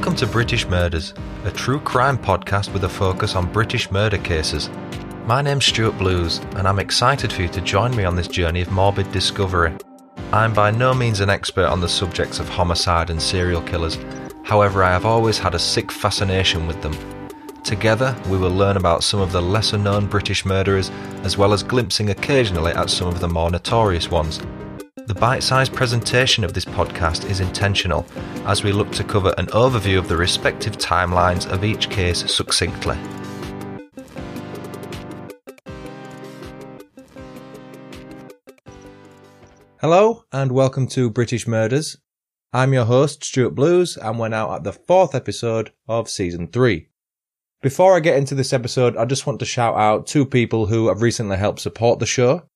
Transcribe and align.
Welcome 0.00 0.16
to 0.16 0.26
British 0.26 0.66
Murders, 0.66 1.12
a 1.44 1.50
true 1.50 1.78
crime 1.78 2.16
podcast 2.16 2.72
with 2.72 2.84
a 2.84 2.88
focus 2.88 3.34
on 3.36 3.52
British 3.52 3.90
murder 3.90 4.16
cases. 4.16 4.70
My 5.26 5.42
name's 5.42 5.66
Stuart 5.66 5.98
Blues, 5.98 6.38
and 6.56 6.66
I'm 6.66 6.78
excited 6.78 7.30
for 7.30 7.42
you 7.42 7.48
to 7.48 7.60
join 7.60 7.94
me 7.94 8.04
on 8.04 8.16
this 8.16 8.26
journey 8.26 8.62
of 8.62 8.72
morbid 8.72 9.12
discovery. 9.12 9.76
I'm 10.32 10.54
by 10.54 10.70
no 10.70 10.94
means 10.94 11.20
an 11.20 11.28
expert 11.28 11.66
on 11.66 11.82
the 11.82 11.88
subjects 11.88 12.38
of 12.38 12.48
homicide 12.48 13.10
and 13.10 13.20
serial 13.20 13.60
killers, 13.60 13.98
however, 14.42 14.82
I 14.82 14.90
have 14.90 15.04
always 15.04 15.36
had 15.36 15.54
a 15.54 15.58
sick 15.58 15.92
fascination 15.92 16.66
with 16.66 16.80
them. 16.80 16.96
Together, 17.62 18.16
we 18.30 18.38
will 18.38 18.48
learn 18.48 18.78
about 18.78 19.04
some 19.04 19.20
of 19.20 19.32
the 19.32 19.42
lesser 19.42 19.76
known 19.76 20.06
British 20.06 20.46
murderers, 20.46 20.88
as 21.24 21.36
well 21.36 21.52
as 21.52 21.62
glimpsing 21.62 22.08
occasionally 22.08 22.72
at 22.72 22.88
some 22.88 23.08
of 23.08 23.20
the 23.20 23.28
more 23.28 23.50
notorious 23.50 24.10
ones. 24.10 24.40
The 25.10 25.18
bite 25.18 25.42
sized 25.42 25.74
presentation 25.74 26.44
of 26.44 26.54
this 26.54 26.64
podcast 26.64 27.28
is 27.28 27.40
intentional, 27.40 28.06
as 28.46 28.62
we 28.62 28.70
look 28.70 28.92
to 28.92 29.02
cover 29.02 29.34
an 29.38 29.46
overview 29.46 29.98
of 29.98 30.06
the 30.06 30.16
respective 30.16 30.78
timelines 30.78 31.50
of 31.50 31.64
each 31.64 31.90
case 31.90 32.32
succinctly. 32.32 32.96
Hello, 39.80 40.26
and 40.30 40.52
welcome 40.52 40.86
to 40.86 41.10
British 41.10 41.48
Murders. 41.48 41.96
I'm 42.52 42.72
your 42.72 42.84
host, 42.84 43.24
Stuart 43.24 43.56
Blues, 43.56 43.96
and 43.96 44.16
we're 44.16 44.28
now 44.28 44.54
at 44.54 44.62
the 44.62 44.72
fourth 44.72 45.16
episode 45.16 45.72
of 45.88 46.08
season 46.08 46.46
three. 46.46 46.86
Before 47.62 47.96
I 47.96 48.00
get 48.00 48.16
into 48.16 48.36
this 48.36 48.52
episode, 48.52 48.96
I 48.96 49.06
just 49.06 49.26
want 49.26 49.40
to 49.40 49.44
shout 49.44 49.74
out 49.74 50.06
two 50.06 50.24
people 50.24 50.66
who 50.66 50.86
have 50.86 51.02
recently 51.02 51.36
helped 51.36 51.58
support 51.58 51.98
the 51.98 52.06
show. 52.06 52.48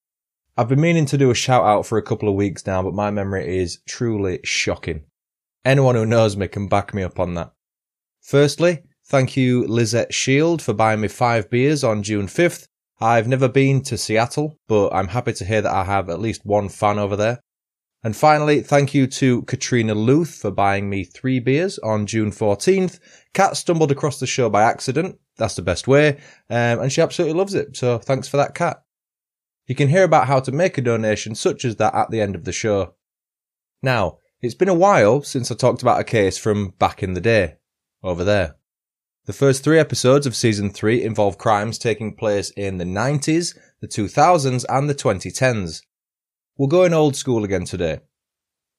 I've 0.56 0.68
been 0.68 0.80
meaning 0.80 1.06
to 1.06 1.18
do 1.18 1.32
a 1.32 1.34
shout 1.34 1.64
out 1.64 1.84
for 1.84 1.98
a 1.98 2.02
couple 2.02 2.28
of 2.28 2.36
weeks 2.36 2.64
now, 2.64 2.80
but 2.80 2.94
my 2.94 3.10
memory 3.10 3.58
is 3.58 3.80
truly 3.88 4.38
shocking. 4.44 5.02
Anyone 5.64 5.96
who 5.96 6.06
knows 6.06 6.36
me 6.36 6.46
can 6.46 6.68
back 6.68 6.94
me 6.94 7.02
up 7.02 7.18
on 7.18 7.34
that. 7.34 7.52
Firstly, 8.20 8.84
thank 9.04 9.36
you 9.36 9.66
Lizette 9.66 10.14
Shield 10.14 10.62
for 10.62 10.72
buying 10.72 11.00
me 11.00 11.08
five 11.08 11.50
beers 11.50 11.82
on 11.82 12.04
June 12.04 12.28
5th. 12.28 12.68
I've 13.00 13.26
never 13.26 13.48
been 13.48 13.82
to 13.82 13.98
Seattle, 13.98 14.56
but 14.68 14.90
I'm 14.90 15.08
happy 15.08 15.32
to 15.32 15.44
hear 15.44 15.60
that 15.60 15.74
I 15.74 15.82
have 15.82 16.08
at 16.08 16.20
least 16.20 16.46
one 16.46 16.68
fan 16.68 17.00
over 17.00 17.16
there. 17.16 17.40
And 18.04 18.14
finally, 18.14 18.60
thank 18.60 18.94
you 18.94 19.08
to 19.08 19.42
Katrina 19.42 19.94
Luth 19.94 20.36
for 20.36 20.52
buying 20.52 20.88
me 20.88 21.02
three 21.02 21.40
beers 21.40 21.80
on 21.80 22.06
June 22.06 22.30
14th. 22.30 23.00
Kat 23.32 23.56
stumbled 23.56 23.90
across 23.90 24.20
the 24.20 24.26
show 24.26 24.48
by 24.48 24.62
accident. 24.62 25.18
That's 25.36 25.56
the 25.56 25.62
best 25.62 25.88
way. 25.88 26.18
Um, 26.48 26.78
and 26.78 26.92
she 26.92 27.02
absolutely 27.02 27.36
loves 27.36 27.54
it. 27.54 27.76
So 27.76 27.98
thanks 27.98 28.28
for 28.28 28.36
that, 28.36 28.54
Kat. 28.54 28.84
You 29.66 29.74
can 29.74 29.88
hear 29.88 30.04
about 30.04 30.26
how 30.26 30.40
to 30.40 30.52
make 30.52 30.76
a 30.76 30.82
donation 30.82 31.34
such 31.34 31.64
as 31.64 31.76
that 31.76 31.94
at 31.94 32.10
the 32.10 32.20
end 32.20 32.34
of 32.34 32.44
the 32.44 32.52
show. 32.52 32.94
Now, 33.82 34.18
it's 34.42 34.54
been 34.54 34.68
a 34.68 34.74
while 34.74 35.22
since 35.22 35.50
I 35.50 35.54
talked 35.54 35.80
about 35.80 36.00
a 36.00 36.04
case 36.04 36.36
from 36.36 36.74
back 36.78 37.02
in 37.02 37.14
the 37.14 37.20
day. 37.20 37.56
Over 38.02 38.24
there. 38.24 38.56
The 39.24 39.32
first 39.32 39.64
three 39.64 39.78
episodes 39.78 40.26
of 40.26 40.36
season 40.36 40.68
three 40.68 41.02
involve 41.02 41.38
crimes 41.38 41.78
taking 41.78 42.14
place 42.14 42.50
in 42.50 42.76
the 42.76 42.84
90s, 42.84 43.56
the 43.80 43.88
2000s, 43.88 44.66
and 44.68 44.90
the 44.90 44.94
2010s. 44.94 45.80
We'll 46.58 46.68
go 46.68 46.84
in 46.84 46.92
old 46.92 47.16
school 47.16 47.42
again 47.42 47.64
today. 47.64 48.00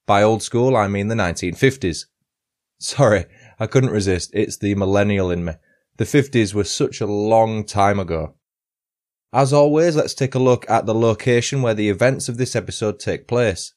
By 0.06 0.22
old 0.22 0.44
school, 0.44 0.78
I 0.78 0.88
mean 0.88 1.08
the 1.08 1.16
1950s. 1.16 2.06
Sorry, 2.78 3.26
I 3.60 3.66
couldn't 3.66 3.90
resist. 3.90 4.30
It's 4.36 4.58
the 4.58 4.76
millennial 4.76 5.32
in 5.32 5.44
me. 5.46 5.54
The 5.98 6.04
50s 6.04 6.54
were 6.54 6.64
such 6.64 7.02
a 7.02 7.08
long 7.08 7.66
time 7.66 8.00
ago. 8.00 8.36
As 9.36 9.52
always, 9.52 9.98
let's 9.98 10.14
take 10.14 10.34
a 10.34 10.40
look 10.40 10.66
at 10.70 10.86
the 10.86 10.96
location 10.96 11.62
where 11.62 11.74
the 11.74 11.90
events 11.90 12.30
of 12.30 12.38
this 12.38 12.56
episode 12.56 13.02
take 13.02 13.28
place. 13.28 13.74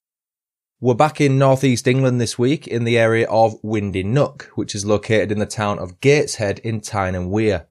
We're 0.79 0.95
back 0.95 1.21
in 1.21 1.37
northeast 1.37 1.89
England 1.89 2.21
this 2.21 2.39
week 2.39 2.69
in 2.69 2.85
the 2.85 2.97
area 2.97 3.27
of 3.29 3.59
Windy 3.65 4.05
Nook, 4.05 4.53
which 4.55 4.73
is 4.73 4.87
located 4.87 5.33
in 5.33 5.41
the 5.41 5.47
town 5.47 5.81
of 5.81 5.99
Gateshead 6.01 6.61
in 6.61 6.81
Tyne 6.81 7.17
and 7.17 7.33
Wear. 7.33 7.67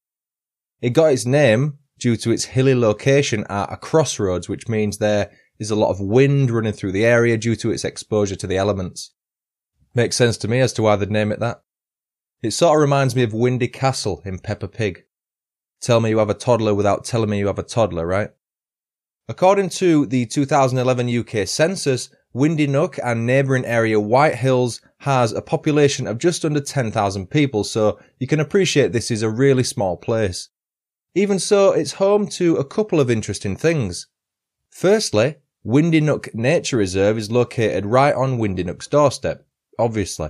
It 0.81 0.89
got 0.89 1.13
its 1.13 1.25
name 1.25 1.77
due 1.97 2.17
to 2.17 2.31
its 2.31 2.43
hilly 2.43 2.75
location 2.75 3.45
at 3.47 3.71
a 3.71 3.77
crossroads, 3.77 4.49
which 4.49 4.67
means 4.67 4.97
there 4.97 5.31
is 5.57 5.71
a 5.71 5.75
lot 5.77 5.89
of 5.89 6.01
wind 6.01 6.51
running 6.51 6.73
through 6.73 6.91
the 6.91 7.05
area 7.05 7.37
due 7.37 7.55
to 7.55 7.71
its 7.71 7.85
exposure 7.85 8.35
to 8.35 8.47
the 8.47 8.57
elements. 8.57 9.13
Makes 9.95 10.17
sense 10.17 10.35
to 10.39 10.49
me 10.49 10.59
as 10.59 10.73
to 10.73 10.81
why 10.81 10.97
they'd 10.97 11.09
name 11.09 11.31
it 11.31 11.39
that. 11.39 11.61
It 12.43 12.51
sort 12.51 12.75
of 12.75 12.81
reminds 12.81 13.15
me 13.15 13.23
of 13.23 13.31
Windy 13.31 13.69
Castle 13.69 14.21
in 14.25 14.39
Peppa 14.39 14.67
Pig. 14.67 15.05
Tell 15.81 15.99
me 15.99 16.09
you 16.09 16.17
have 16.17 16.29
a 16.29 16.33
toddler 16.33 16.73
without 16.73 17.05
telling 17.05 17.29
me 17.29 17.39
you 17.39 17.47
have 17.47 17.59
a 17.59 17.63
toddler, 17.63 18.05
right? 18.05 18.31
According 19.29 19.69
to 19.69 20.05
the 20.05 20.25
2011 20.25 21.09
UK 21.09 21.47
census, 21.47 22.09
Windy 22.33 22.67
Nook 22.67 22.97
and 23.03 23.25
neighbouring 23.25 23.65
area 23.65 23.97
Whitehills 23.97 24.79
has 24.99 25.33
a 25.33 25.41
population 25.41 26.07
of 26.07 26.17
just 26.17 26.45
under 26.45 26.61
10,000 26.61 27.27
people, 27.27 27.63
so 27.63 27.99
you 28.19 28.27
can 28.27 28.39
appreciate 28.39 28.91
this 28.91 29.11
is 29.11 29.21
a 29.21 29.29
really 29.29 29.63
small 29.63 29.97
place. 29.97 30.49
Even 31.13 31.39
so, 31.39 31.71
it's 31.71 31.93
home 31.93 32.27
to 32.27 32.57
a 32.57 32.63
couple 32.63 32.99
of 32.99 33.09
interesting 33.09 33.55
things. 33.55 34.07
Firstly, 34.69 35.35
Windy 35.63 35.99
Nook 35.99 36.33
Nature 36.33 36.77
Reserve 36.77 37.17
is 37.17 37.31
located 37.31 37.85
right 37.85 38.13
on 38.13 38.37
Windy 38.37 38.63
Nook's 38.63 38.87
doorstep, 38.87 39.45
obviously. 39.77 40.29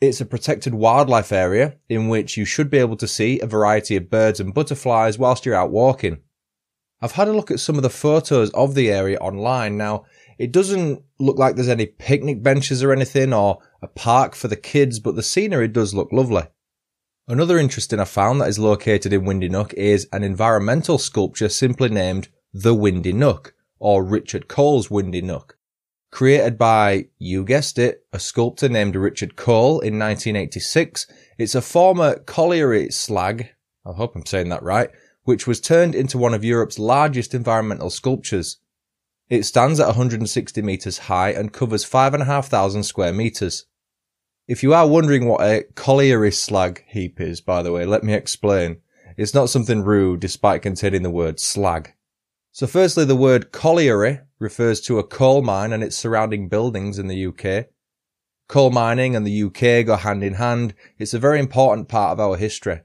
It's 0.00 0.20
a 0.20 0.26
protected 0.26 0.74
wildlife 0.74 1.32
area 1.32 1.76
in 1.88 2.08
which 2.08 2.36
you 2.36 2.44
should 2.44 2.70
be 2.70 2.78
able 2.78 2.96
to 2.98 3.08
see 3.08 3.40
a 3.40 3.46
variety 3.46 3.96
of 3.96 4.10
birds 4.10 4.38
and 4.38 4.54
butterflies 4.54 5.18
whilst 5.18 5.44
you're 5.44 5.56
out 5.56 5.70
walking. 5.70 6.18
I've 7.00 7.12
had 7.12 7.28
a 7.28 7.32
look 7.32 7.50
at 7.50 7.60
some 7.60 7.76
of 7.76 7.82
the 7.82 7.90
photos 7.90 8.50
of 8.50 8.74
the 8.74 8.90
area 8.90 9.18
online. 9.18 9.76
Now, 9.76 10.04
it 10.38 10.52
doesn't 10.52 11.02
look 11.18 11.36
like 11.36 11.56
there's 11.56 11.68
any 11.68 11.86
picnic 11.86 12.42
benches 12.44 12.82
or 12.82 12.92
anything 12.92 13.32
or 13.32 13.58
a 13.82 13.88
park 13.88 14.36
for 14.36 14.46
the 14.46 14.56
kids, 14.56 15.00
but 15.00 15.16
the 15.16 15.22
scenery 15.22 15.66
does 15.66 15.94
look 15.94 16.12
lovely. 16.12 16.44
Another 17.26 17.58
interesting 17.58 17.98
I 17.98 18.04
found 18.04 18.40
that 18.40 18.48
is 18.48 18.58
located 18.58 19.12
in 19.12 19.24
Windy 19.24 19.48
Nook 19.48 19.74
is 19.74 20.08
an 20.12 20.22
environmental 20.22 20.98
sculpture 20.98 21.48
simply 21.48 21.88
named 21.88 22.28
The 22.54 22.74
Windy 22.74 23.12
Nook 23.12 23.54
or 23.80 24.04
Richard 24.04 24.46
Cole's 24.46 24.90
Windy 24.90 25.22
Nook. 25.22 25.57
Created 26.10 26.56
by, 26.56 27.06
you 27.18 27.44
guessed 27.44 27.78
it, 27.78 28.06
a 28.12 28.18
sculptor 28.18 28.68
named 28.68 28.96
Richard 28.96 29.36
Cole 29.36 29.80
in 29.80 29.98
1986. 29.98 31.06
It's 31.36 31.54
a 31.54 31.60
former 31.60 32.18
colliery 32.20 32.90
slag, 32.90 33.50
I 33.84 33.92
hope 33.92 34.16
I'm 34.16 34.24
saying 34.24 34.48
that 34.48 34.62
right, 34.62 34.90
which 35.24 35.46
was 35.46 35.60
turned 35.60 35.94
into 35.94 36.16
one 36.16 36.32
of 36.32 36.44
Europe's 36.44 36.78
largest 36.78 37.34
environmental 37.34 37.90
sculptures. 37.90 38.58
It 39.28 39.44
stands 39.44 39.78
at 39.78 39.86
160 39.86 40.62
metres 40.62 40.98
high 40.98 41.30
and 41.30 41.52
covers 41.52 41.84
5,500 41.84 42.82
square 42.84 43.12
metres. 43.12 43.66
If 44.46 44.62
you 44.62 44.72
are 44.72 44.88
wondering 44.88 45.26
what 45.26 45.42
a 45.42 45.64
colliery 45.74 46.32
slag 46.32 46.84
heap 46.88 47.20
is, 47.20 47.42
by 47.42 47.62
the 47.62 47.70
way, 47.70 47.84
let 47.84 48.02
me 48.02 48.14
explain. 48.14 48.80
It's 49.18 49.34
not 49.34 49.50
something 49.50 49.82
rude 49.82 50.20
despite 50.20 50.62
containing 50.62 51.02
the 51.02 51.10
word 51.10 51.38
slag. 51.38 51.92
So 52.58 52.66
firstly, 52.66 53.04
the 53.04 53.14
word 53.14 53.52
colliery 53.52 54.18
refers 54.40 54.80
to 54.80 54.98
a 54.98 55.06
coal 55.06 55.42
mine 55.42 55.72
and 55.72 55.80
its 55.80 55.96
surrounding 55.96 56.48
buildings 56.48 56.98
in 56.98 57.06
the 57.06 57.26
UK. 57.26 57.66
Coal 58.48 58.70
mining 58.70 59.14
and 59.14 59.24
the 59.24 59.44
UK 59.44 59.86
go 59.86 59.94
hand 59.94 60.24
in 60.24 60.34
hand. 60.34 60.74
It's 60.98 61.14
a 61.14 61.20
very 61.20 61.38
important 61.38 61.88
part 61.88 62.10
of 62.10 62.18
our 62.18 62.36
history. 62.36 62.80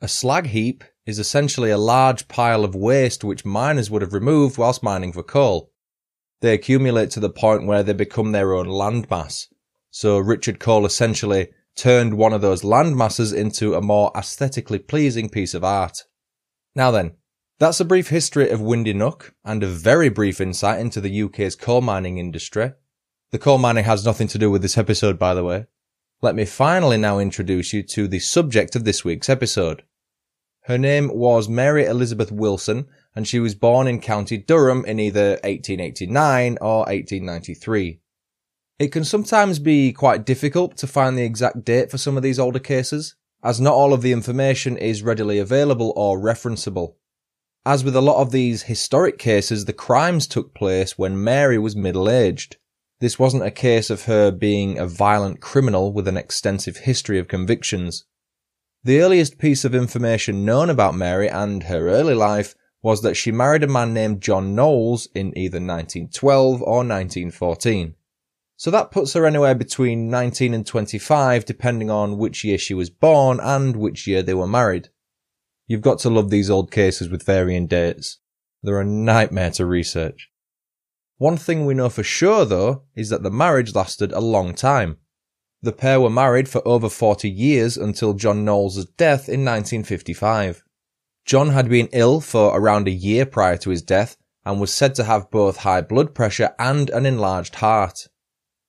A 0.00 0.06
slag 0.06 0.46
heap 0.46 0.84
is 1.04 1.18
essentially 1.18 1.70
a 1.70 1.78
large 1.78 2.28
pile 2.28 2.62
of 2.62 2.76
waste 2.76 3.24
which 3.24 3.44
miners 3.44 3.90
would 3.90 4.02
have 4.02 4.12
removed 4.12 4.56
whilst 4.56 4.84
mining 4.84 5.12
for 5.12 5.24
coal. 5.24 5.72
They 6.40 6.54
accumulate 6.54 7.10
to 7.10 7.18
the 7.18 7.28
point 7.28 7.66
where 7.66 7.82
they 7.82 7.94
become 7.94 8.30
their 8.30 8.54
own 8.54 8.66
landmass. 8.68 9.48
So 9.90 10.16
Richard 10.18 10.60
Cole 10.60 10.86
essentially 10.86 11.48
turned 11.74 12.14
one 12.14 12.32
of 12.32 12.40
those 12.40 12.62
landmasses 12.62 13.34
into 13.34 13.74
a 13.74 13.82
more 13.82 14.12
aesthetically 14.16 14.78
pleasing 14.78 15.28
piece 15.28 15.54
of 15.54 15.64
art. 15.64 16.04
Now 16.76 16.92
then, 16.92 17.16
that's 17.58 17.80
a 17.80 17.84
brief 17.84 18.08
history 18.08 18.50
of 18.50 18.60
Windy 18.60 18.92
Nook 18.92 19.34
and 19.44 19.62
a 19.62 19.68
very 19.68 20.08
brief 20.08 20.40
insight 20.40 20.80
into 20.80 21.00
the 21.00 21.22
UK's 21.22 21.54
coal 21.54 21.80
mining 21.80 22.18
industry. 22.18 22.72
The 23.30 23.38
coal 23.38 23.58
mining 23.58 23.84
has 23.84 24.04
nothing 24.04 24.28
to 24.28 24.38
do 24.38 24.50
with 24.50 24.62
this 24.62 24.76
episode, 24.76 25.18
by 25.18 25.34
the 25.34 25.44
way. 25.44 25.66
Let 26.20 26.34
me 26.34 26.44
finally 26.44 26.98
now 26.98 27.18
introduce 27.18 27.72
you 27.72 27.82
to 27.82 28.06
the 28.06 28.18
subject 28.18 28.76
of 28.76 28.84
this 28.84 29.04
week's 29.04 29.28
episode. 29.28 29.82
Her 30.66 30.78
name 30.78 31.10
was 31.12 31.48
Mary 31.48 31.84
Elizabeth 31.84 32.30
Wilson, 32.30 32.86
and 33.16 33.26
she 33.26 33.40
was 33.40 33.54
born 33.54 33.88
in 33.88 34.00
County 34.00 34.38
Durham 34.38 34.84
in 34.84 35.00
either 35.00 35.30
1889 35.42 36.58
or 36.60 36.78
1893. 36.80 38.00
It 38.78 38.92
can 38.92 39.04
sometimes 39.04 39.58
be 39.58 39.92
quite 39.92 40.24
difficult 40.24 40.76
to 40.76 40.86
find 40.86 41.16
the 41.16 41.24
exact 41.24 41.64
date 41.64 41.90
for 41.90 41.98
some 41.98 42.16
of 42.16 42.22
these 42.22 42.38
older 42.38 42.58
cases, 42.58 43.16
as 43.42 43.60
not 43.60 43.74
all 43.74 43.92
of 43.92 44.02
the 44.02 44.12
information 44.12 44.76
is 44.76 45.02
readily 45.02 45.38
available 45.38 45.92
or 45.96 46.18
referenceable. 46.18 46.94
As 47.64 47.84
with 47.84 47.94
a 47.94 48.00
lot 48.00 48.20
of 48.20 48.32
these 48.32 48.64
historic 48.64 49.18
cases, 49.18 49.66
the 49.66 49.72
crimes 49.72 50.26
took 50.26 50.52
place 50.52 50.98
when 50.98 51.22
Mary 51.22 51.58
was 51.58 51.76
middle 51.76 52.10
aged. 52.10 52.56
This 52.98 53.20
wasn't 53.20 53.44
a 53.44 53.52
case 53.52 53.88
of 53.88 54.06
her 54.06 54.32
being 54.32 54.78
a 54.78 54.86
violent 54.86 55.40
criminal 55.40 55.92
with 55.92 56.08
an 56.08 56.16
extensive 56.16 56.78
history 56.78 57.20
of 57.20 57.28
convictions. 57.28 58.04
The 58.82 59.00
earliest 59.00 59.38
piece 59.38 59.64
of 59.64 59.76
information 59.76 60.44
known 60.44 60.70
about 60.70 60.96
Mary 60.96 61.28
and 61.28 61.62
her 61.64 61.88
early 61.88 62.14
life 62.14 62.56
was 62.82 63.02
that 63.02 63.14
she 63.14 63.30
married 63.30 63.62
a 63.62 63.68
man 63.68 63.94
named 63.94 64.22
John 64.22 64.56
Knowles 64.56 65.06
in 65.14 65.28
either 65.38 65.58
1912 65.58 66.62
or 66.62 66.78
1914. 66.78 67.94
So 68.56 68.72
that 68.72 68.90
puts 68.90 69.12
her 69.12 69.24
anywhere 69.24 69.54
between 69.54 70.10
19 70.10 70.52
and 70.52 70.66
25, 70.66 71.44
depending 71.44 71.90
on 71.90 72.18
which 72.18 72.42
year 72.42 72.58
she 72.58 72.74
was 72.74 72.90
born 72.90 73.38
and 73.40 73.76
which 73.76 74.08
year 74.08 74.24
they 74.24 74.34
were 74.34 74.48
married. 74.48 74.88
You've 75.72 75.80
got 75.80 76.00
to 76.00 76.10
love 76.10 76.28
these 76.28 76.50
old 76.50 76.70
cases 76.70 77.08
with 77.08 77.22
varying 77.22 77.66
dates. 77.66 78.18
They're 78.62 78.82
a 78.82 78.84
nightmare 78.84 79.52
to 79.52 79.64
research. 79.64 80.28
One 81.16 81.38
thing 81.38 81.64
we 81.64 81.72
know 81.72 81.88
for 81.88 82.02
sure, 82.02 82.44
though, 82.44 82.82
is 82.94 83.08
that 83.08 83.22
the 83.22 83.30
marriage 83.30 83.74
lasted 83.74 84.12
a 84.12 84.20
long 84.20 84.52
time. 84.52 84.98
The 85.62 85.72
pair 85.72 85.98
were 85.98 86.10
married 86.10 86.46
for 86.46 86.60
over 86.68 86.90
40 86.90 87.30
years 87.30 87.78
until 87.78 88.12
John 88.12 88.44
Knowles' 88.44 88.84
death 88.84 89.30
in 89.30 89.46
1955. 89.46 90.62
John 91.24 91.48
had 91.48 91.70
been 91.70 91.88
ill 91.94 92.20
for 92.20 92.54
around 92.54 92.86
a 92.86 92.90
year 92.90 93.24
prior 93.24 93.56
to 93.56 93.70
his 93.70 93.80
death 93.80 94.18
and 94.44 94.60
was 94.60 94.74
said 94.74 94.94
to 94.96 95.04
have 95.04 95.30
both 95.30 95.56
high 95.56 95.80
blood 95.80 96.14
pressure 96.14 96.54
and 96.58 96.90
an 96.90 97.06
enlarged 97.06 97.54
heart. 97.54 98.08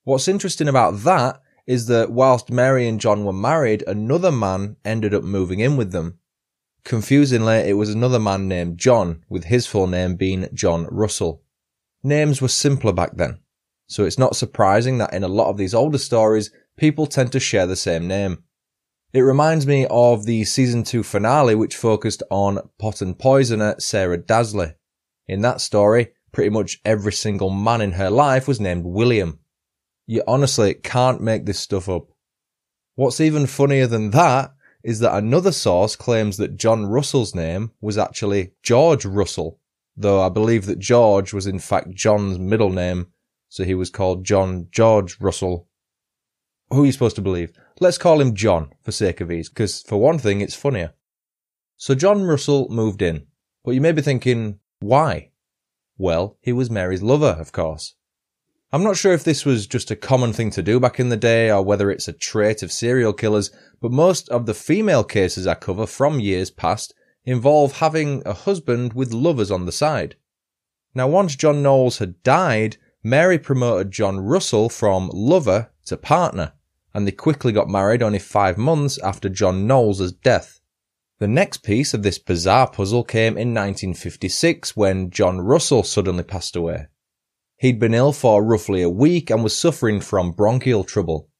What's 0.04 0.26
interesting 0.26 0.68
about 0.68 1.00
that 1.00 1.42
is 1.66 1.84
that 1.88 2.12
whilst 2.12 2.50
Mary 2.50 2.88
and 2.88 2.98
John 2.98 3.26
were 3.26 3.34
married, 3.34 3.84
another 3.86 4.32
man 4.32 4.76
ended 4.86 5.12
up 5.12 5.22
moving 5.22 5.60
in 5.60 5.76
with 5.76 5.92
them. 5.92 6.18
Confusingly, 6.84 7.56
it 7.56 7.78
was 7.78 7.88
another 7.88 8.18
man 8.18 8.46
named 8.46 8.78
John, 8.78 9.24
with 9.28 9.44
his 9.44 9.66
full 9.66 9.86
name 9.86 10.16
being 10.16 10.48
John 10.52 10.86
Russell. 10.90 11.42
Names 12.02 12.42
were 12.42 12.48
simpler 12.48 12.92
back 12.92 13.16
then, 13.16 13.38
so 13.86 14.04
it's 14.04 14.18
not 14.18 14.36
surprising 14.36 14.98
that 14.98 15.14
in 15.14 15.24
a 15.24 15.28
lot 15.28 15.48
of 15.48 15.56
these 15.56 15.72
older 15.72 15.96
stories, 15.96 16.50
people 16.76 17.06
tend 17.06 17.32
to 17.32 17.40
share 17.40 17.66
the 17.66 17.76
same 17.76 18.06
name. 18.06 18.44
It 19.14 19.20
reminds 19.20 19.66
me 19.66 19.86
of 19.88 20.26
the 20.26 20.44
season 20.44 20.82
2 20.82 21.02
finale 21.02 21.54
which 21.54 21.76
focused 21.76 22.22
on 22.30 22.68
Potton 22.78 23.18
poisoner 23.18 23.76
Sarah 23.78 24.18
Dazley. 24.18 24.74
In 25.26 25.40
that 25.40 25.62
story, 25.62 26.08
pretty 26.32 26.50
much 26.50 26.80
every 26.84 27.12
single 27.12 27.48
man 27.48 27.80
in 27.80 27.92
her 27.92 28.10
life 28.10 28.46
was 28.46 28.60
named 28.60 28.84
William. 28.84 29.38
You 30.06 30.22
honestly 30.26 30.74
can't 30.74 31.22
make 31.22 31.46
this 31.46 31.60
stuff 31.60 31.88
up. 31.88 32.08
What's 32.96 33.20
even 33.20 33.46
funnier 33.46 33.86
than 33.86 34.10
that 34.10 34.52
is 34.84 34.98
that 35.00 35.16
another 35.16 35.50
source 35.50 35.96
claims 35.96 36.36
that 36.36 36.58
John 36.58 36.84
Russell's 36.84 37.34
name 37.34 37.72
was 37.80 37.96
actually 37.96 38.52
George 38.62 39.06
Russell, 39.06 39.58
though 39.96 40.20
I 40.20 40.28
believe 40.28 40.66
that 40.66 40.78
George 40.78 41.32
was 41.32 41.46
in 41.46 41.58
fact 41.58 41.94
John's 41.94 42.38
middle 42.38 42.70
name, 42.70 43.06
so 43.48 43.64
he 43.64 43.74
was 43.74 43.88
called 43.88 44.24
John 44.24 44.68
George 44.70 45.18
Russell. 45.20 45.66
Who 46.70 46.82
are 46.82 46.86
you 46.86 46.92
supposed 46.92 47.16
to 47.16 47.22
believe? 47.22 47.52
Let's 47.80 47.98
call 47.98 48.20
him 48.20 48.34
John 48.34 48.72
for 48.82 48.92
sake 48.92 49.22
of 49.22 49.32
ease, 49.32 49.48
because 49.48 49.82
for 49.82 49.96
one 49.96 50.18
thing, 50.18 50.42
it's 50.42 50.54
funnier. 50.54 50.92
So 51.78 51.94
John 51.94 52.24
Russell 52.24 52.68
moved 52.68 53.00
in, 53.00 53.26
but 53.64 53.72
you 53.72 53.80
may 53.80 53.92
be 53.92 54.02
thinking, 54.02 54.58
why? 54.80 55.30
Well, 55.96 56.36
he 56.42 56.52
was 56.52 56.70
Mary's 56.70 57.02
lover, 57.02 57.36
of 57.38 57.52
course. 57.52 57.94
I'm 58.74 58.82
not 58.82 58.96
sure 58.96 59.12
if 59.12 59.22
this 59.22 59.44
was 59.44 59.68
just 59.68 59.92
a 59.92 59.94
common 59.94 60.32
thing 60.32 60.50
to 60.50 60.60
do 60.60 60.80
back 60.80 60.98
in 60.98 61.08
the 61.08 61.16
day 61.16 61.48
or 61.48 61.62
whether 61.62 61.92
it's 61.92 62.08
a 62.08 62.12
trait 62.12 62.60
of 62.60 62.72
serial 62.72 63.12
killers, 63.12 63.52
but 63.80 63.92
most 63.92 64.28
of 64.30 64.46
the 64.46 64.52
female 64.52 65.04
cases 65.04 65.46
I 65.46 65.54
cover 65.54 65.86
from 65.86 66.18
years 66.18 66.50
past 66.50 66.92
involve 67.24 67.78
having 67.78 68.24
a 68.26 68.32
husband 68.32 68.92
with 68.92 69.12
lovers 69.12 69.52
on 69.52 69.66
the 69.66 69.70
side. 69.70 70.16
Now, 70.92 71.06
once 71.06 71.36
John 71.36 71.62
Knowles 71.62 71.98
had 71.98 72.20
died, 72.24 72.76
Mary 73.04 73.38
promoted 73.38 73.92
John 73.92 74.18
Russell 74.18 74.68
from 74.68 75.08
lover 75.14 75.70
to 75.86 75.96
partner, 75.96 76.54
and 76.92 77.06
they 77.06 77.12
quickly 77.12 77.52
got 77.52 77.68
married 77.68 78.02
only 78.02 78.18
five 78.18 78.58
months 78.58 78.98
after 78.98 79.28
John 79.28 79.68
Knowles' 79.68 80.10
death. 80.10 80.58
The 81.20 81.28
next 81.28 81.58
piece 81.62 81.94
of 81.94 82.02
this 82.02 82.18
bizarre 82.18 82.68
puzzle 82.68 83.04
came 83.04 83.38
in 83.38 83.54
1956 83.54 84.76
when 84.76 85.10
John 85.10 85.40
Russell 85.40 85.84
suddenly 85.84 86.24
passed 86.24 86.56
away. 86.56 86.88
He'd 87.64 87.80
been 87.80 87.94
ill 87.94 88.12
for 88.12 88.44
roughly 88.44 88.82
a 88.82 88.90
week 88.90 89.30
and 89.30 89.42
was 89.42 89.56
suffering 89.56 89.98
from 89.98 90.32
bronchial 90.32 90.84
trouble. 90.84 91.30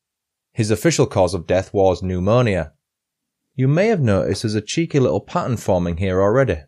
His 0.54 0.70
official 0.70 1.04
cause 1.04 1.34
of 1.34 1.46
death 1.46 1.74
was 1.74 2.02
pneumonia. 2.02 2.72
You 3.54 3.68
may 3.68 3.88
have 3.88 4.00
noticed 4.00 4.40
there's 4.40 4.54
a 4.54 4.62
cheeky 4.62 5.00
little 5.00 5.20
pattern 5.20 5.58
forming 5.58 5.98
here 5.98 6.22
already. 6.22 6.62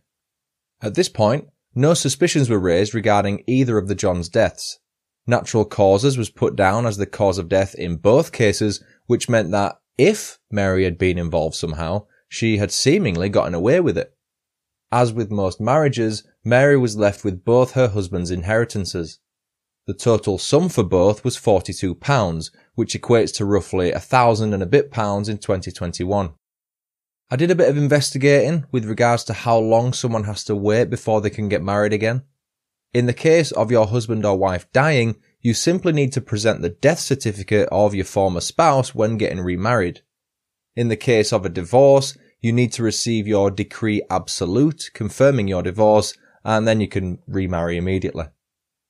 At 0.82 0.94
this 0.94 1.08
point, 1.08 1.49
no 1.75 1.94
suspicions 1.94 2.50
were 2.50 2.58
raised 2.58 2.93
regarding 2.93 3.44
either 3.47 3.79
of 3.79 3.88
the 3.88 3.94
Johns' 3.94 4.29
deaths. 4.29 4.79
Natural 5.26 5.64
causes 5.64 6.19
was 6.19 6.29
put 6.29 6.55
down 6.55 6.85
as 6.85 6.99
the 6.99 7.06
cause 7.06 7.38
of 7.38 7.49
death 7.49 7.75
in 7.76 7.97
both 7.97 8.32
cases, 8.32 8.85
which 9.06 9.31
meant 9.31 9.53
that 9.53 9.79
if 9.97 10.38
Mary 10.50 10.85
had 10.85 10.99
been 10.99 11.17
involved 11.17 11.55
somehow, 11.55 12.05
she 12.29 12.58
had 12.58 12.70
seemingly 12.70 13.31
gotten 13.31 13.55
away 13.55 13.81
with 13.81 13.97
it. 13.97 14.14
As 14.93 15.14
with 15.14 15.31
most 15.31 15.62
marriages, 15.62 16.25
Mary 16.44 16.76
was 16.76 16.99
left 16.99 17.25
with 17.25 17.43
both 17.43 17.73
her 17.73 17.88
husband's 17.88 18.31
inheritances. 18.31 19.19
The 19.86 19.94
total 19.94 20.36
sum 20.38 20.68
for 20.68 20.82
both 20.82 21.22
was 21.22 21.36
£42, 21.36 22.50
which 22.74 22.94
equates 22.94 23.32
to 23.36 23.44
roughly 23.44 23.92
a 23.92 24.00
thousand 24.00 24.52
and 24.52 24.62
a 24.62 24.66
bit 24.66 24.90
pounds 24.90 25.28
in 25.28 25.38
2021. 25.38 26.34
I 27.30 27.36
did 27.36 27.52
a 27.52 27.54
bit 27.54 27.68
of 27.68 27.76
investigating 27.76 28.66
with 28.72 28.84
regards 28.84 29.22
to 29.24 29.32
how 29.32 29.58
long 29.58 29.92
someone 29.92 30.24
has 30.24 30.42
to 30.44 30.56
wait 30.56 30.90
before 30.90 31.20
they 31.20 31.30
can 31.30 31.48
get 31.48 31.62
married 31.62 31.92
again. 31.92 32.22
In 32.92 33.06
the 33.06 33.12
case 33.12 33.52
of 33.52 33.70
your 33.70 33.86
husband 33.86 34.24
or 34.24 34.36
wife 34.36 34.70
dying, 34.72 35.16
you 35.40 35.54
simply 35.54 35.92
need 35.92 36.12
to 36.14 36.20
present 36.20 36.62
the 36.62 36.70
death 36.70 36.98
certificate 36.98 37.68
of 37.70 37.94
your 37.94 38.04
former 38.04 38.40
spouse 38.40 38.92
when 38.92 39.16
getting 39.18 39.40
remarried. 39.40 40.00
In 40.74 40.88
the 40.88 40.96
case 40.96 41.32
of 41.32 41.46
a 41.46 41.48
divorce, 41.48 42.18
you 42.40 42.52
need 42.52 42.72
to 42.72 42.82
receive 42.82 43.28
your 43.28 43.52
decree 43.52 44.02
absolute 44.10 44.90
confirming 44.94 45.46
your 45.46 45.62
divorce 45.62 46.12
and 46.44 46.66
then 46.66 46.80
you 46.80 46.88
can 46.88 47.20
remarry 47.28 47.76
immediately. 47.76 48.26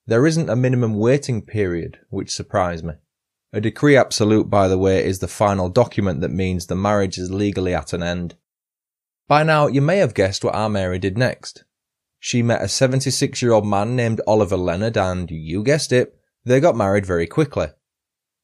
There 0.09 0.27
isn't 0.27 0.49
a 0.49 0.57
minimum 0.57 0.95
waiting 0.95 1.43
period, 1.43 1.99
which 2.11 2.35
surprised 2.35 2.85
me. 2.85 2.95
A 3.53 3.61
decree 3.61 3.97
absolute, 3.97 4.49
by 4.49 4.69
the 4.69 4.79
way, 4.79 5.05
is 5.05 5.19
the 5.19 5.29
final 5.29 5.69
document 5.69 6.21
that 6.21 6.31
means 6.31 6.67
the 6.67 6.77
marriage 6.77 7.19
is 7.19 7.31
legally 7.33 7.75
at 7.75 7.93
an 7.93 8.03
end. 8.03 8.37
By 9.27 9.43
now, 9.43 9.67
you 9.67 9.81
may 9.81 9.99
have 9.99 10.15
guessed 10.15 10.45
what 10.45 10.55
our 10.55 10.69
Mary 10.69 11.01
did 11.01 11.19
next. 11.19 11.65
She 12.21 12.43
met 12.43 12.63
a 12.63 12.69
76 12.69 13.43
year 13.43 13.53
old 13.53 13.67
man 13.67 13.97
named 13.97 14.21
Oliver 14.27 14.57
Leonard, 14.57 14.97
and 14.97 15.31
you 15.31 15.65
guessed 15.65 15.93
it, 15.93 16.17
they 16.45 16.61
got 16.61 16.77
married 16.77 17.05
very 17.05 17.27
quickly. 17.27 17.69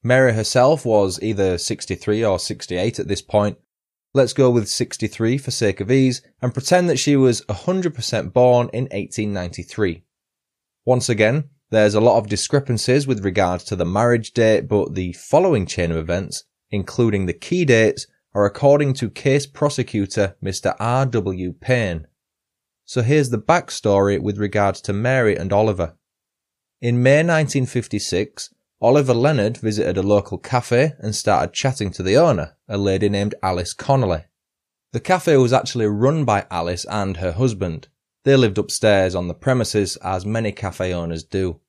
Mary 0.03 0.33
herself 0.33 0.85
was 0.85 1.21
either 1.23 1.59
63 1.59 2.25
or 2.25 2.39
68 2.41 2.99
at 2.99 3.07
this 3.07 3.23
point. 3.23 3.59
Let's 4.15 4.33
go 4.33 4.51
with 4.51 4.69
63 4.69 5.39
for 5.39 5.53
sake 5.53 5.81
of 5.81 5.91
ease 5.91 6.23
and 6.41 6.53
pretend 6.53 6.91
that 6.91 6.99
she 6.99 7.15
was 7.15 7.43
100% 7.43 8.33
born 8.33 8.69
in 8.73 8.85
1893. 8.85 10.03
Once 10.85 11.09
again, 11.09 11.45
there's 11.71 11.95
a 11.95 12.01
lot 12.01 12.19
of 12.19 12.29
discrepancies 12.29 13.07
with 13.07 13.25
regards 13.25 13.65
to 13.65 13.77
the 13.77 13.85
marriage 13.85 14.33
date, 14.33 14.69
but 14.69 14.95
the 14.95 15.13
following 15.13 15.65
chain 15.65 15.91
of 15.91 15.97
events, 15.97 16.45
including 16.71 17.27
the 17.27 17.33
key 17.33 17.65
dates, 17.65 18.07
are 18.35 18.45
according 18.45 18.93
to 18.95 19.09
case 19.09 19.47
prosecutor 19.47 20.37
Mr. 20.43 20.75
R.W. 20.81 21.53
Payne. 21.61 22.07
So 22.85 23.03
here's 23.03 23.31
the 23.31 23.39
backstory 23.39 24.21
with 24.21 24.39
regards 24.39 24.81
to 24.83 24.93
Mary 24.93 25.37
and 25.37 25.53
Oliver. 25.53 25.97
In 26.81 27.03
May 27.03 27.19
1956, 27.19 28.53
Oliver 28.81 29.15
Leonard 29.15 29.59
visited 29.59 29.97
a 29.97 30.03
local 30.03 30.39
cafe 30.39 30.95
and 30.99 31.15
started 31.15 31.55
chatting 31.55 31.93
to 31.93 32.03
the 32.03 32.17
owner, 32.17 32.57
a 32.69 32.77
lady 32.77 33.09
named 33.09 33.37
Alice 33.41 33.73
Connolly. 33.73 34.25
The 34.93 35.01
cafe 35.01 35.37
was 35.37 35.53
actually 35.53 35.87
run 35.87 36.25
by 36.25 36.47
Alice 36.51 36.85
and 36.87 37.19
her 37.19 37.33
husband. 37.33 37.87
They 38.25 38.37
lived 38.37 38.59
upstairs 38.59 39.15
on 39.15 39.29
the 39.29 39.35
premises 39.35 39.97
as 39.97 40.25
many 40.25 40.53
cafe 40.53 40.93
owners 40.93 41.25
do. 41.25 41.61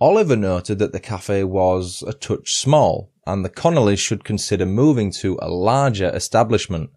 Oliver 0.00 0.36
noted 0.36 0.78
that 0.78 0.92
the 0.92 1.00
cafe 1.00 1.44
was 1.44 2.02
a 2.06 2.12
touch 2.12 2.54
small 2.54 3.12
and 3.26 3.44
the 3.44 3.50
Connollys 3.50 3.98
should 3.98 4.24
consider 4.24 4.66
moving 4.66 5.12
to 5.12 5.38
a 5.40 5.48
larger 5.48 6.08
establishment. 6.14 6.90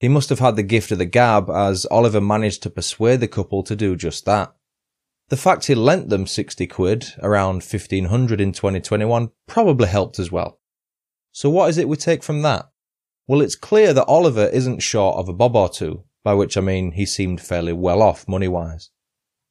He 0.00 0.08
must 0.08 0.30
have 0.30 0.40
had 0.40 0.56
the 0.56 0.62
gift 0.62 0.90
of 0.90 0.98
the 0.98 1.04
gab 1.04 1.48
as 1.48 1.86
Oliver 1.90 2.20
managed 2.20 2.62
to 2.64 2.70
persuade 2.70 3.20
the 3.20 3.28
couple 3.28 3.62
to 3.62 3.76
do 3.76 3.94
just 3.94 4.24
that. 4.24 4.54
The 5.28 5.36
fact 5.36 5.66
he 5.66 5.74
lent 5.74 6.08
them 6.08 6.26
60 6.26 6.66
quid, 6.66 7.14
around 7.22 7.62
1500 7.62 8.40
in 8.40 8.52
2021, 8.52 9.30
probably 9.46 9.88
helped 9.88 10.18
as 10.18 10.32
well. 10.32 10.60
So 11.32 11.48
what 11.48 11.70
is 11.70 11.78
it 11.78 11.88
we 11.88 11.96
take 11.96 12.22
from 12.22 12.42
that? 12.42 12.68
Well, 13.26 13.40
it's 13.40 13.56
clear 13.56 13.94
that 13.94 14.04
Oliver 14.04 14.46
isn't 14.46 14.82
short 14.82 15.16
of 15.16 15.28
a 15.28 15.32
bob 15.32 15.56
or 15.56 15.68
two, 15.68 16.04
by 16.24 16.34
which 16.34 16.56
I 16.56 16.60
mean 16.60 16.92
he 16.92 17.06
seemed 17.06 17.40
fairly 17.40 17.72
well 17.72 18.02
off 18.02 18.26
money 18.26 18.48
wise. 18.48 18.90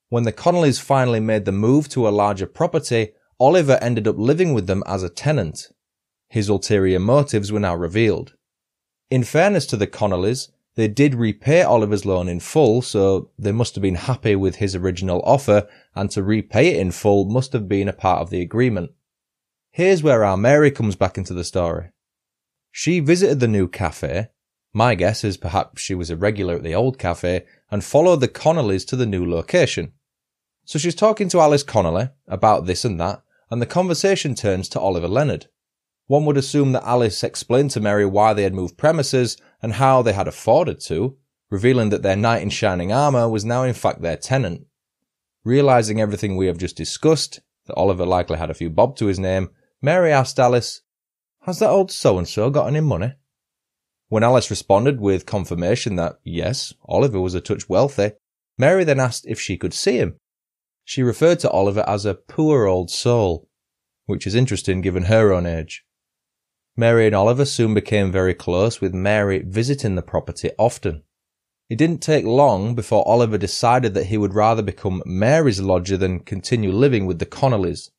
When 0.09 0.23
the 0.23 0.33
Connollys 0.33 0.81
finally 0.81 1.21
made 1.21 1.45
the 1.45 1.51
move 1.51 1.87
to 1.89 2.07
a 2.07 2.09
larger 2.09 2.47
property, 2.47 3.11
Oliver 3.39 3.79
ended 3.81 4.07
up 4.07 4.17
living 4.17 4.53
with 4.53 4.67
them 4.67 4.83
as 4.85 5.03
a 5.03 5.09
tenant. 5.09 5.67
His 6.27 6.49
ulterior 6.49 6.99
motives 6.99 7.51
were 7.51 7.59
now 7.59 7.75
revealed. 7.75 8.33
In 9.09 9.23
fairness 9.23 9.65
to 9.67 9.77
the 9.77 9.87
Connollys, 9.87 10.49
they 10.75 10.87
did 10.87 11.13
repay 11.13 11.61
Oliver's 11.61 12.05
loan 12.05 12.27
in 12.27 12.39
full, 12.39 12.81
so 12.81 13.29
they 13.37 13.51
must 13.51 13.75
have 13.75 13.81
been 13.83 13.95
happy 13.95 14.35
with 14.35 14.55
his 14.55 14.75
original 14.75 15.21
offer, 15.23 15.67
and 15.95 16.09
to 16.11 16.23
repay 16.23 16.69
it 16.69 16.79
in 16.79 16.91
full 16.91 17.25
must 17.25 17.53
have 17.53 17.67
been 17.67 17.87
a 17.87 17.93
part 17.93 18.21
of 18.21 18.31
the 18.31 18.41
agreement. 18.41 18.91
Here's 19.69 20.01
where 20.01 20.23
our 20.23 20.37
Mary 20.37 20.71
comes 20.71 20.95
back 20.95 21.17
into 21.17 21.33
the 21.33 21.43
story. 21.43 21.89
She 22.71 22.99
visited 22.99 23.39
the 23.39 23.47
new 23.47 23.67
cafe. 23.67 24.29
My 24.73 24.95
guess 24.95 25.23
is 25.23 25.37
perhaps 25.37 25.81
she 25.81 25.93
was 25.93 26.09
a 26.09 26.15
regular 26.15 26.55
at 26.55 26.63
the 26.63 26.73
old 26.73 26.97
cafe 26.97 27.45
and 27.69 27.83
followed 27.83 28.21
the 28.21 28.27
Connollys 28.27 28.85
to 28.87 28.95
the 28.95 29.05
new 29.05 29.29
location. 29.29 29.93
So 30.65 30.79
she's 30.79 30.95
talking 30.95 31.29
to 31.29 31.41
Alice 31.41 31.61
Connolly 31.61 32.09
about 32.27 32.65
this 32.65 32.83
and 32.83 32.99
that, 32.99 33.21
and 33.51 33.61
the 33.61 33.67
conversation 33.67 34.33
turns 34.33 34.67
to 34.69 34.79
Oliver 34.79 35.07
Leonard. 35.07 35.47
One 36.07 36.25
would 36.25 36.37
assume 36.37 36.71
that 36.71 36.87
Alice 36.87 37.23
explained 37.23 37.71
to 37.71 37.79
Mary 37.79 38.05
why 38.05 38.33
they 38.33 38.43
had 38.43 38.53
moved 38.53 38.77
premises 38.77 39.37
and 39.61 39.73
how 39.73 40.01
they 40.01 40.13
had 40.13 40.27
afforded 40.27 40.79
to, 40.81 41.17
revealing 41.51 41.89
that 41.89 42.01
their 42.01 42.15
knight 42.15 42.41
in 42.41 42.49
shining 42.49 42.91
armour 42.91 43.29
was 43.29 43.45
now 43.45 43.63
in 43.63 43.73
fact 43.73 44.01
their 44.01 44.17
tenant. 44.17 44.65
Realizing 45.43 46.01
everything 46.01 46.35
we 46.35 46.47
have 46.47 46.57
just 46.57 46.75
discussed, 46.75 47.41
that 47.67 47.75
Oliver 47.75 48.05
likely 48.05 48.37
had 48.37 48.49
a 48.49 48.55
few 48.55 48.69
bob 48.69 48.95
to 48.97 49.05
his 49.05 49.19
name, 49.19 49.51
Mary 49.81 50.11
asked 50.11 50.39
Alice, 50.39 50.81
Has 51.41 51.59
that 51.59 51.69
old 51.69 51.91
so 51.91 52.17
and 52.17 52.27
so 52.27 52.49
got 52.49 52.67
any 52.67 52.81
money? 52.81 53.13
When 54.13 54.21
Alice 54.21 54.51
responded 54.51 55.01
with 55.01 55.25
confirmation 55.25 55.95
that 55.95 56.19
yes, 56.23 56.71
Oliver 56.85 57.19
was 57.19 57.33
a 57.33 57.41
touch 57.41 57.67
wealthy, 57.67 58.11
Mary 58.59 58.83
then 58.83 58.99
asked 58.99 59.25
if 59.27 59.41
she 59.41 59.57
could 59.57 59.73
see 59.73 59.97
him. 59.97 60.17
She 60.85 61.01
referred 61.01 61.39
to 61.39 61.49
Oliver 61.49 61.83
as 61.87 62.05
a 62.05 62.13
poor 62.13 62.67
old 62.67 62.91
soul, 62.91 63.49
which 64.05 64.27
is 64.27 64.35
interesting 64.35 64.81
given 64.81 65.05
her 65.05 65.33
own 65.33 65.47
age. 65.47 65.83
Mary 66.77 67.07
and 67.07 67.15
Oliver 67.15 67.43
soon 67.43 67.73
became 67.73 68.11
very 68.11 68.35
close, 68.35 68.79
with 68.79 68.93
Mary 68.93 69.43
visiting 69.43 69.95
the 69.95 70.03
property 70.03 70.51
often. 70.59 71.01
It 71.67 71.79
didn't 71.79 72.03
take 72.03 72.23
long 72.23 72.75
before 72.75 73.07
Oliver 73.07 73.39
decided 73.39 73.95
that 73.95 74.09
he 74.11 74.19
would 74.19 74.35
rather 74.35 74.61
become 74.61 75.01
Mary's 75.07 75.59
lodger 75.59 75.97
than 75.97 76.19
continue 76.19 76.71
living 76.71 77.07
with 77.07 77.17
the 77.17 77.25
Connollys. 77.25 77.89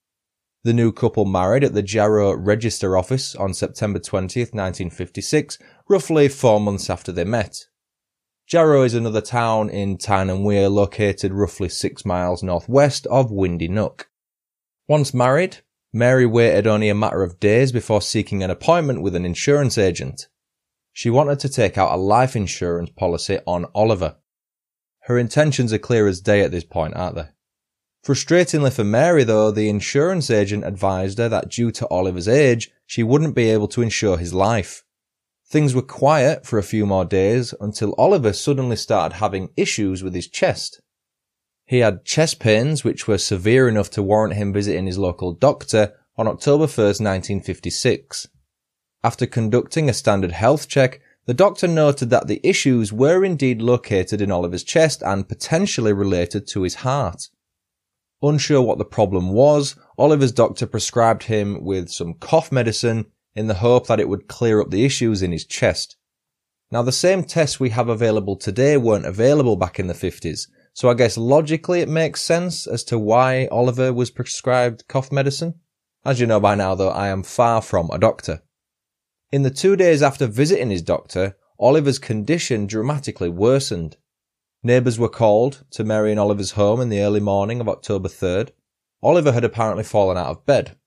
The 0.65 0.73
new 0.73 0.93
couple 0.93 1.27
married 1.27 1.63
at 1.63 1.75
the 1.75 1.83
Jarrow 1.83 2.33
Register 2.33 2.97
Office 2.97 3.35
on 3.35 3.53
September 3.53 3.99
20th, 3.99 4.55
1956, 4.55 5.59
roughly 5.91 6.27
four 6.27 6.59
months 6.59 6.89
after 6.89 7.13
they 7.13 7.25
met. 7.25 7.67
Jarrow 8.47 8.83
is 8.83 8.95
another 8.95 9.21
town 9.21 9.69
in 9.69 9.99
Tyne 9.99 10.31
and 10.31 10.43
Wear 10.43 10.71
located 10.71 11.35
roughly 11.35 11.69
six 11.69 12.07
miles 12.07 12.43
northwest 12.43 13.07
of 13.09 13.31
Windy 13.31 13.69
Nook. 13.69 14.09
Once 14.89 15.13
married, 15.13 15.59
Mary 15.93 16.25
waited 16.25 16.67
only 16.67 16.89
a 16.89 16.95
matter 16.95 17.23
of 17.23 17.39
days 17.39 17.71
before 17.71 18.01
seeking 18.01 18.43
an 18.43 18.51
appointment 18.51 19.03
with 19.03 19.15
an 19.15 19.27
insurance 19.27 19.77
agent. 19.77 20.29
She 20.95 21.11
wanted 21.11 21.41
to 21.41 21.51
take 21.51 21.77
out 21.77 21.93
a 21.93 22.01
life 22.01 22.35
insurance 22.35 22.89
policy 22.89 23.39
on 23.47 23.67
Oliver. 23.75 24.17
Her 25.01 25.19
intentions 25.19 25.75
are 25.75 25.79
clear 25.79 26.07
as 26.07 26.23
day 26.23 26.41
at 26.41 26.53
this 26.53 26.65
point, 26.65 26.97
aren't 26.97 27.17
they? 27.17 27.29
Frustratingly 28.05 28.71
for 28.71 28.85
Mary, 28.85 29.25
though, 29.25 29.51
the 29.51 29.71
insurance 29.71 30.29
agent 30.31 30.63
advised 30.67 31.17
her 31.17 31.29
that 31.31 31.49
due 31.49 31.71
to 31.71 31.89
Oliver's 31.89 32.29
age, 32.29 32.71
she 32.87 33.03
wouldn't 33.03 33.35
be 33.35 33.49
able 33.49 33.69
to 33.69 33.81
insure 33.81 34.19
his 34.19 34.35
life. 34.35 34.85
Things 35.47 35.75
were 35.75 35.81
quiet 35.81 36.45
for 36.45 36.59
a 36.59 36.63
few 36.63 36.85
more 36.85 37.07
days 37.07 37.55
until 37.63 37.95
Oliver 37.97 38.35
suddenly 38.35 38.77
started 38.77 39.17
having 39.17 39.49
issues 39.57 40.03
with 40.03 40.15
his 40.15 40.29
chest. 40.29 40.83
He 41.65 41.79
had 41.79 42.05
chest 42.05 42.41
pains 42.41 42.85
which 42.85 43.09
were 43.09 43.17
severe 43.17 43.69
enough 43.69 43.89
to 43.93 44.03
warrant 44.03 44.35
him 44.35 44.53
visiting 44.53 44.85
his 44.85 44.99
local 44.99 45.33
doctor 45.33 45.95
on 46.19 46.29
October 46.29 46.67
1st, 46.67 47.01
1956. 47.01 48.29
After 49.03 49.27
conducting 49.27 49.89
a 49.89 49.95
standard 49.95 50.33
health 50.33 50.69
check, 50.69 51.01
the 51.25 51.33
doctor 51.33 51.67
noted 51.67 52.11
that 52.11 52.27
the 52.27 52.41
issues 52.43 52.93
were 52.93 53.25
indeed 53.25 53.63
located 53.63 54.21
in 54.21 54.31
Oliver's 54.31 54.63
chest 54.63 55.03
and 55.03 55.27
potentially 55.27 55.95
related 55.95 56.47
to 56.49 56.63
his 56.63 56.77
heart. 56.77 57.31
Unsure 58.25 58.63
what 58.63 58.79
the 58.79 58.87
problem 58.87 59.33
was, 59.33 59.77
Oliver's 59.99 60.33
doctor 60.33 60.67
prescribed 60.67 61.25
him 61.25 61.63
with 61.63 61.91
some 61.91 62.15
cough 62.15 62.51
medicine 62.51 63.05
in 63.35 63.49
the 63.49 63.55
hope 63.55 63.87
that 63.87 64.01
it 64.01 64.09
would 64.09 64.29
clear 64.29 64.63
up 64.63 64.71
the 64.71 64.87
issues 64.87 65.21
in 65.21 65.31
his 65.31 65.45
chest. 65.45 65.99
Now, 66.71 66.81
the 66.81 66.91
same 66.91 67.25
tests 67.25 67.61
we 67.61 67.69
have 67.69 67.91
available 67.91 68.37
today 68.37 68.79
weren't 68.79 69.05
available 69.05 69.57
back 69.57 69.79
in 69.79 69.89
the 69.89 69.95
50s, 69.95 70.49
so 70.73 70.89
I 70.89 70.95
guess 70.95 71.19
logically 71.19 71.83
it 71.83 71.89
makes 71.89 72.23
sense 72.23 72.67
as 72.67 72.83
to 72.85 72.99
why 72.99 73.47
Oliver 73.49 73.93
was 73.93 74.11
prescribed 74.11 74.89
cough 74.89 75.13
medicine. 75.13 75.61
As 76.03 76.19
you 76.19 76.27
know 76.27 76.41
by 76.41 76.55
now, 76.55 76.75
though, 76.75 76.89
I 76.89 77.09
am 77.09 77.25
far 77.25 77.61
from 77.61 77.91
a 77.93 77.99
doctor. 77.99 78.43
In 79.33 79.43
the 79.43 79.51
two 79.51 79.77
days 79.77 80.03
after 80.03 80.27
visiting 80.27 80.71
his 80.71 80.81
doctor, 80.81 81.37
Oliver's 81.59 81.99
condition 81.99 82.67
dramatically 82.67 83.29
worsened. 83.29 83.99
Neighbours 84.67 84.99
were 84.99 85.11
called 85.11 85.63
to 85.73 85.85
Mary 85.85 86.11
and 86.11 86.19
Oliver's 86.19 86.53
home 86.53 86.81
in 86.81 86.89
the 86.89 87.01
early 87.01 87.21
morning 87.21 87.61
of 87.61 87.69
October 87.69 88.09
3rd. 88.09 88.49
Oliver 89.03 89.33
had 89.33 89.45
apparently 89.45 89.85
fallen 89.85 90.17
out 90.17 90.31
of 90.31 90.47
bed. 90.47 90.79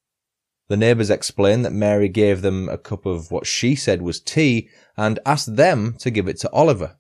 The 0.68 0.76
neighbours 0.76 1.12
explained 1.12 1.64
that 1.64 1.72
Mary 1.72 2.10
gave 2.10 2.42
them 2.42 2.68
a 2.70 2.80
cup 2.80 3.06
of 3.06 3.30
what 3.30 3.46
she 3.46 3.76
said 3.76 4.02
was 4.02 4.20
tea 4.20 4.68
and 4.98 5.20
asked 5.28 5.58
them 5.58 5.96
to 6.00 6.10
give 6.10 6.28
it 6.28 6.40
to 6.40 6.52
Oliver. 6.52 6.98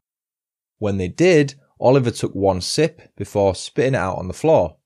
When 0.77 0.97
they 0.97 1.07
did, 1.07 1.55
Oliver 1.79 2.11
took 2.11 2.35
one 2.35 2.61
sip 2.61 3.01
before 3.15 3.55
spitting 3.55 3.95
it 3.95 3.97
out 3.97 4.19
on 4.19 4.27
the 4.27 4.33
floor. 4.33 4.77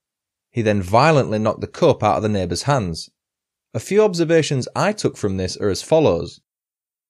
He 0.50 0.62
then 0.62 0.80
violently 0.80 1.38
knocked 1.38 1.60
the 1.60 1.66
cup 1.66 2.02
out 2.02 2.16
of 2.16 2.22
the 2.22 2.28
neighbour's 2.30 2.62
hands. 2.62 3.10
A 3.74 3.80
few 3.80 4.02
observations 4.02 4.66
I 4.74 4.92
took 4.92 5.18
from 5.18 5.36
this 5.36 5.58
are 5.58 5.68
as 5.68 5.82
follows. 5.82 6.40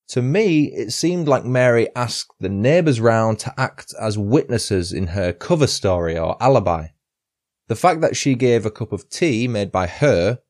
To 0.08 0.22
me, 0.22 0.64
it 0.64 0.92
seemed 0.92 1.28
like 1.28 1.44
Mary 1.44 1.88
asked 1.96 2.34
the 2.38 2.48
neighbours 2.48 3.00
round 3.00 3.38
to 3.40 3.54
act 3.58 3.94
as 4.00 4.18
witnesses 4.18 4.92
in 4.92 5.08
her 5.08 5.32
cover 5.32 5.66
story 5.66 6.18
or 6.18 6.36
alibi. 6.42 6.88
The 7.68 7.76
fact 7.76 8.00
that 8.02 8.16
she 8.16 8.34
gave 8.34 8.66
a 8.66 8.70
cup 8.70 8.92
of 8.92 9.08
tea 9.08 9.48
made 9.48 9.72
by 9.72 9.86
her 9.86 10.40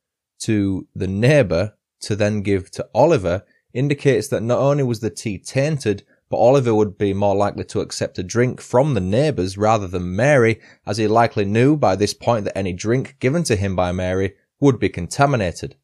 to 0.41 0.89
the 0.95 1.07
neighbour 1.07 1.75
to 2.01 2.17
then 2.17 2.43
give 2.43 2.71
to 2.73 2.89
Oliver 2.95 3.45
indicates 3.73 4.29
that 4.29 4.43
not 4.43 4.59
only 4.59 4.83
was 4.83 5.01
the 5.01 5.11
tea 5.11 5.39
tainted, 5.39 6.05
but 6.29 6.39
Oliver 6.39 6.75
would 6.75 6.99
be 6.99 7.15
more 7.15 7.37
likely 7.37 7.65
to 7.65 7.81
accept 7.81 8.19
a 8.19 8.23
drink 8.23 8.61
from 8.61 8.95
the 8.95 9.01
neighbours 9.01 9.59
rather 9.59 9.87
than 9.87 10.17
Mary, 10.17 10.61
as 10.87 10.97
he 10.97 11.07
likely 11.07 11.45
knew 11.45 11.77
by 11.77 11.95
this 11.95 12.15
point 12.15 12.45
that 12.45 12.57
any 12.57 12.73
drink 12.73 13.17
given 13.21 13.43
to 13.45 13.55
him 13.55 13.77
by 13.77 13.93
Mary 13.93 14.35
would 14.59 14.79
be 14.79 14.89
contaminated. 14.89 15.77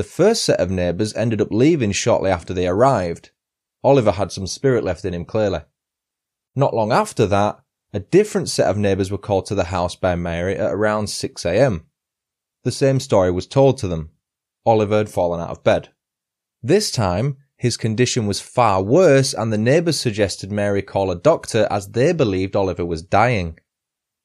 The 0.00 0.04
first 0.04 0.46
set 0.46 0.60
of 0.60 0.70
neighbours 0.70 1.12
ended 1.12 1.42
up 1.42 1.50
leaving 1.50 1.92
shortly 1.92 2.30
after 2.30 2.54
they 2.54 2.66
arrived. 2.66 3.32
Oliver 3.84 4.12
had 4.12 4.32
some 4.32 4.46
spirit 4.46 4.82
left 4.82 5.04
in 5.04 5.12
him 5.12 5.26
clearly. 5.26 5.60
Not 6.56 6.72
long 6.72 6.90
after 6.90 7.26
that, 7.26 7.60
a 7.92 8.00
different 8.00 8.48
set 8.48 8.70
of 8.70 8.78
neighbours 8.78 9.10
were 9.10 9.18
called 9.18 9.44
to 9.44 9.54
the 9.54 9.64
house 9.64 9.96
by 9.96 10.14
Mary 10.14 10.56
at 10.56 10.72
around 10.72 11.08
6am. 11.08 11.84
The 12.64 12.72
same 12.72 12.98
story 12.98 13.30
was 13.30 13.46
told 13.46 13.76
to 13.76 13.88
them. 13.88 14.12
Oliver 14.64 14.96
had 14.96 15.10
fallen 15.10 15.38
out 15.38 15.50
of 15.50 15.64
bed. 15.64 15.90
This 16.62 16.90
time, 16.90 17.36
his 17.58 17.76
condition 17.76 18.26
was 18.26 18.40
far 18.40 18.82
worse, 18.82 19.34
and 19.34 19.52
the 19.52 19.58
neighbours 19.58 20.00
suggested 20.00 20.50
Mary 20.50 20.80
call 20.80 21.10
a 21.10 21.14
doctor 21.14 21.68
as 21.70 21.88
they 21.88 22.14
believed 22.14 22.56
Oliver 22.56 22.86
was 22.86 23.02
dying. 23.02 23.58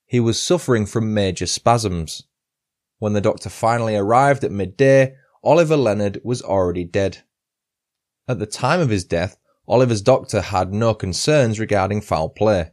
He 0.05 0.21
was 0.21 0.41
suffering 0.41 0.85
from 0.85 1.13
major 1.13 1.45
spasms. 1.45 2.23
When 2.99 3.11
the 3.11 3.19
doctor 3.19 3.49
finally 3.49 3.97
arrived 3.97 4.45
at 4.45 4.53
midday, 4.53 5.17
Oliver 5.45 5.77
Leonard 5.77 6.19
was 6.23 6.41
already 6.41 6.83
dead. 6.83 7.19
At 8.27 8.39
the 8.39 8.45
time 8.45 8.81
of 8.81 8.89
his 8.89 9.05
death, 9.05 9.37
Oliver's 9.67 10.01
doctor 10.01 10.41
had 10.41 10.73
no 10.73 10.93
concerns 10.93 11.59
regarding 11.59 12.01
foul 12.01 12.29
play. 12.29 12.71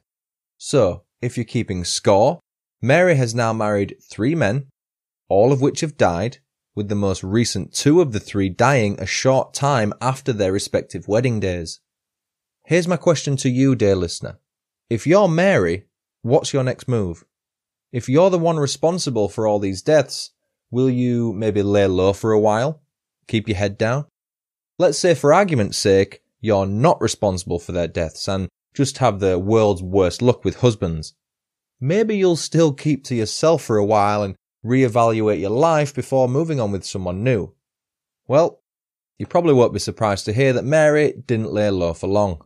So, 0.58 1.04
if 1.20 1.36
you're 1.36 1.44
keeping 1.44 1.84
score, 1.84 2.40
Mary 2.80 3.14
has 3.14 3.34
now 3.34 3.52
married 3.52 3.96
three 4.10 4.34
men 4.34 4.66
all 5.32 5.50
of 5.50 5.62
which 5.62 5.80
have 5.80 5.96
died, 5.96 6.36
with 6.74 6.90
the 6.90 6.94
most 6.94 7.24
recent 7.24 7.72
two 7.72 8.02
of 8.02 8.12
the 8.12 8.20
three 8.20 8.50
dying 8.50 9.00
a 9.00 9.06
short 9.06 9.54
time 9.54 9.94
after 9.98 10.30
their 10.30 10.52
respective 10.52 11.08
wedding 11.08 11.40
days. 11.40 11.80
Here's 12.66 12.86
my 12.86 12.98
question 12.98 13.36
to 13.38 13.48
you, 13.48 13.74
dear 13.74 13.96
listener. 13.96 14.40
If 14.90 15.06
you're 15.06 15.28
Mary, 15.28 15.86
what's 16.20 16.52
your 16.52 16.62
next 16.62 16.86
move? 16.86 17.24
If 17.92 18.10
you're 18.10 18.28
the 18.28 18.38
one 18.38 18.58
responsible 18.58 19.30
for 19.30 19.46
all 19.46 19.58
these 19.58 19.80
deaths, 19.80 20.32
will 20.72 20.90
you 20.90 21.32
maybe 21.34 21.62
lay 21.62 21.86
low 21.86 22.12
for 22.12 22.32
a 22.32 22.40
while? 22.40 22.82
Keep 23.28 23.46
your 23.46 23.58
head 23.58 23.78
down? 23.78 24.06
Let's 24.80 24.98
say, 24.98 25.14
for 25.14 25.32
argument's 25.32 25.78
sake, 25.78 26.22
you're 26.40 26.66
not 26.66 27.00
responsible 27.00 27.60
for 27.60 27.70
their 27.70 27.86
deaths 27.86 28.26
and 28.26 28.48
just 28.74 28.98
have 28.98 29.20
the 29.20 29.38
world's 29.38 29.82
worst 29.82 30.20
luck 30.20 30.44
with 30.44 30.60
husbands. 30.60 31.14
Maybe 31.80 32.16
you'll 32.16 32.36
still 32.36 32.72
keep 32.72 33.04
to 33.04 33.14
yourself 33.14 33.62
for 33.62 33.76
a 33.76 33.84
while 33.84 34.24
and 34.24 34.34
reevaluate 34.64 35.40
your 35.40 35.50
life 35.50 35.94
before 35.94 36.28
moving 36.28 36.60
on 36.60 36.72
with 36.72 36.84
someone 36.84 37.22
new? 37.22 37.54
Well, 38.26 38.60
you 39.18 39.26
probably 39.26 39.54
won't 39.54 39.72
be 39.72 39.78
surprised 39.78 40.24
to 40.24 40.32
hear 40.32 40.52
that 40.52 40.64
Mary 40.64 41.12
didn't 41.26 41.52
lay 41.52 41.70
low 41.70 41.94
for 41.94 42.06
long. 42.06 42.44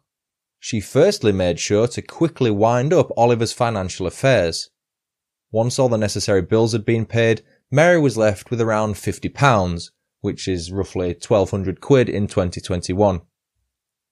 She 0.59 0.81
firstly 0.81 1.33
made 1.33 1.61
sure 1.61 1.87
to 1.89 2.03
quickly 2.03 2.51
wind 2.51 2.93
up 2.93 3.11
Oliver's 3.17 3.53
financial 3.53 4.07
affairs. 4.07 4.71
Once 5.53 5.79
all 5.79 5.89
the 5.89 5.97
necessary 5.97 6.43
bills 6.43 6.73
had 6.73 6.85
been 6.85 7.07
paid, 7.07 7.43
Mary 7.71 7.99
was 7.99 8.17
left 8.17 8.51
with 8.51 8.61
around 8.61 8.95
£50, 8.95 9.91
which 10.21 10.47
is 10.47 10.71
roughly 10.71 11.09
1200 11.09 11.81
quid 11.81 12.09
in 12.09 12.27
2021. 12.27 13.23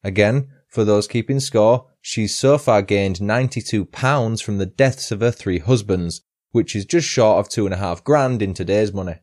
Again, 0.02 0.48
for 0.68 0.84
those 0.84 1.06
keeping 1.06 1.38
score, 1.38 1.86
she's 2.00 2.36
so 2.36 2.58
far 2.58 2.82
gained 2.82 3.16
£92 3.16 4.42
from 4.42 4.58
the 4.58 4.66
deaths 4.66 5.12
of 5.12 5.20
her 5.20 5.30
three 5.30 5.60
husbands, 5.60 6.22
which 6.50 6.74
is 6.74 6.84
just 6.84 7.06
short 7.06 7.38
of 7.38 7.48
two 7.48 7.64
and 7.64 7.74
a 7.74 7.78
half 7.78 8.02
grand 8.02 8.42
in 8.42 8.54
today's 8.54 8.92
money. 8.92 9.20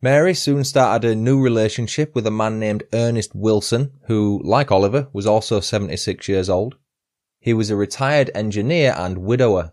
Mary 0.00 0.34
soon 0.34 0.64
started 0.64 1.10
a 1.10 1.14
new 1.14 1.40
relationship 1.40 2.14
with 2.14 2.26
a 2.26 2.30
man 2.30 2.58
named 2.58 2.84
Ernest 2.92 3.34
Wilson, 3.34 3.92
who, 4.06 4.40
like 4.44 4.70
Oliver, 4.70 5.08
was 5.12 5.26
also 5.26 5.60
76 5.60 6.28
years 6.28 6.48
old. 6.48 6.76
He 7.38 7.54
was 7.54 7.70
a 7.70 7.76
retired 7.76 8.30
engineer 8.34 8.94
and 8.96 9.18
widower. 9.18 9.72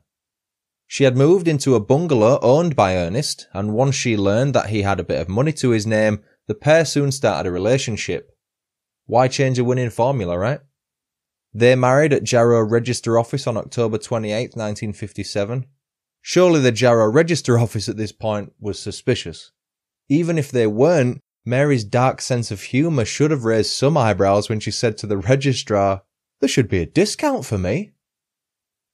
She 0.94 1.06
had 1.06 1.18
moved 1.18 1.48
into 1.48 1.74
a 1.74 1.80
bungalow 1.80 2.38
owned 2.44 2.76
by 2.76 2.96
Ernest, 2.96 3.48
and 3.52 3.74
once 3.74 3.96
she 3.96 4.16
learned 4.16 4.54
that 4.54 4.70
he 4.70 4.84
had 4.84 5.00
a 5.00 5.04
bit 5.04 5.20
of 5.20 5.28
money 5.28 5.52
to 5.54 5.72
his 5.72 5.88
name, 5.88 6.22
the 6.46 6.54
pair 6.54 6.86
soon 6.86 7.12
started 7.12 7.50
a 7.50 7.52
relationship. 7.52 8.38
Why 9.08 9.28
change 9.28 9.58
a 9.58 9.64
winning 9.64 9.90
formula, 9.90 10.38
right? 10.38 10.60
They 11.52 11.74
married 11.76 12.14
at 12.14 12.24
Jarrow 12.24 12.62
Register 12.62 13.18
Office 13.18 13.48
on 13.48 13.58
October 13.58 13.98
28, 13.98 14.56
1957. 14.56 15.66
Surely 16.22 16.60
the 16.60 16.72
Jarrow 16.72 17.10
Register 17.10 17.58
Office 17.66 17.90
at 17.90 17.98
this 17.98 18.12
point 18.12 18.54
was 18.60 18.78
suspicious. 18.78 19.52
Even 20.10 20.38
if 20.38 20.52
they 20.52 20.68
weren't, 20.68 21.22
Mary's 21.44 21.84
dark 21.84 22.22
sense 22.22 22.52
of 22.52 22.62
humour 22.62 23.04
should 23.04 23.32
have 23.32 23.46
raised 23.46 23.72
some 23.72 23.98
eyebrows 23.98 24.48
when 24.48 24.60
she 24.60 24.70
said 24.70 25.00
to 25.00 25.08
the 25.08 25.18
registrar, 25.18 26.04
There 26.40 26.48
should 26.48 26.70
be 26.70 26.82
a 26.82 26.86
discount 26.86 27.46
for 27.48 27.58
me. 27.58 27.94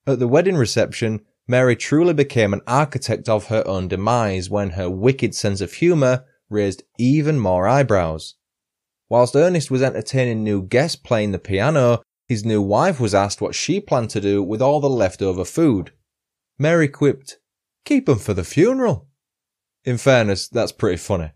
At 0.06 0.18
the 0.18 0.28
wedding 0.28 0.56
reception, 0.56 1.26
Mary 1.50 1.74
truly 1.74 2.14
became 2.14 2.52
an 2.52 2.60
architect 2.64 3.28
of 3.28 3.48
her 3.48 3.66
own 3.66 3.88
demise 3.88 4.48
when 4.48 4.70
her 4.70 4.88
wicked 4.88 5.34
sense 5.34 5.60
of 5.60 5.72
humour 5.72 6.24
raised 6.48 6.84
even 6.96 7.40
more 7.40 7.66
eyebrows. 7.66 8.36
Whilst 9.08 9.34
Ernest 9.34 9.68
was 9.68 9.82
entertaining 9.82 10.44
new 10.44 10.62
guests 10.62 10.94
playing 10.94 11.32
the 11.32 11.40
piano, 11.40 12.02
his 12.28 12.44
new 12.44 12.62
wife 12.62 13.00
was 13.00 13.16
asked 13.16 13.40
what 13.40 13.56
she 13.56 13.80
planned 13.80 14.10
to 14.10 14.20
do 14.20 14.40
with 14.44 14.62
all 14.62 14.78
the 14.78 14.88
leftover 14.88 15.44
food. 15.44 15.90
Mary 16.56 16.86
quipped, 16.86 17.40
Keep 17.84 18.08
'em 18.08 18.18
for 18.20 18.32
the 18.32 18.44
funeral. 18.44 19.08
In 19.84 19.98
fairness, 19.98 20.48
that's 20.48 20.70
pretty 20.70 20.98
funny. 20.98 21.32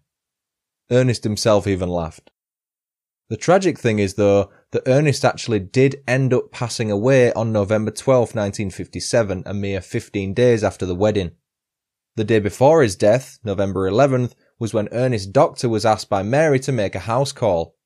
Ernest 0.93 1.25
himself 1.25 1.67
even 1.67 1.89
laughed. 1.89 2.31
The 3.31 3.37
tragic 3.37 3.81
thing 3.81 3.99
is, 3.99 4.15
though, 4.15 4.53
that 4.75 4.89
Ernest 4.89 5.25
actually 5.25 5.61
did 5.61 6.03
end 6.09 6.35
up 6.35 6.51
passing 6.51 6.91
away 6.91 7.33
on 7.35 7.53
November 7.53 7.93
12, 7.93 8.35
1957, 8.35 9.45
a 9.47 9.55
mere 9.55 9.81
15 9.81 10.35
days 10.35 10.65
after 10.65 10.85
the 10.85 10.97
wedding. 10.97 11.31
The 12.17 12.25
day 12.25 12.41
before 12.41 12.83
his 12.83 12.97
death, 12.97 13.39
November 13.45 13.89
11th, 13.89 14.33
was 14.59 14.75
when 14.75 14.89
Ernest's 14.91 15.29
doctor 15.29 15.69
was 15.69 15.87
asked 15.87 16.11
by 16.11 16.25
Mary 16.25 16.59
to 16.59 16.73
make 16.73 16.97
a 16.97 17.07
house 17.07 17.31
call. 17.31 17.77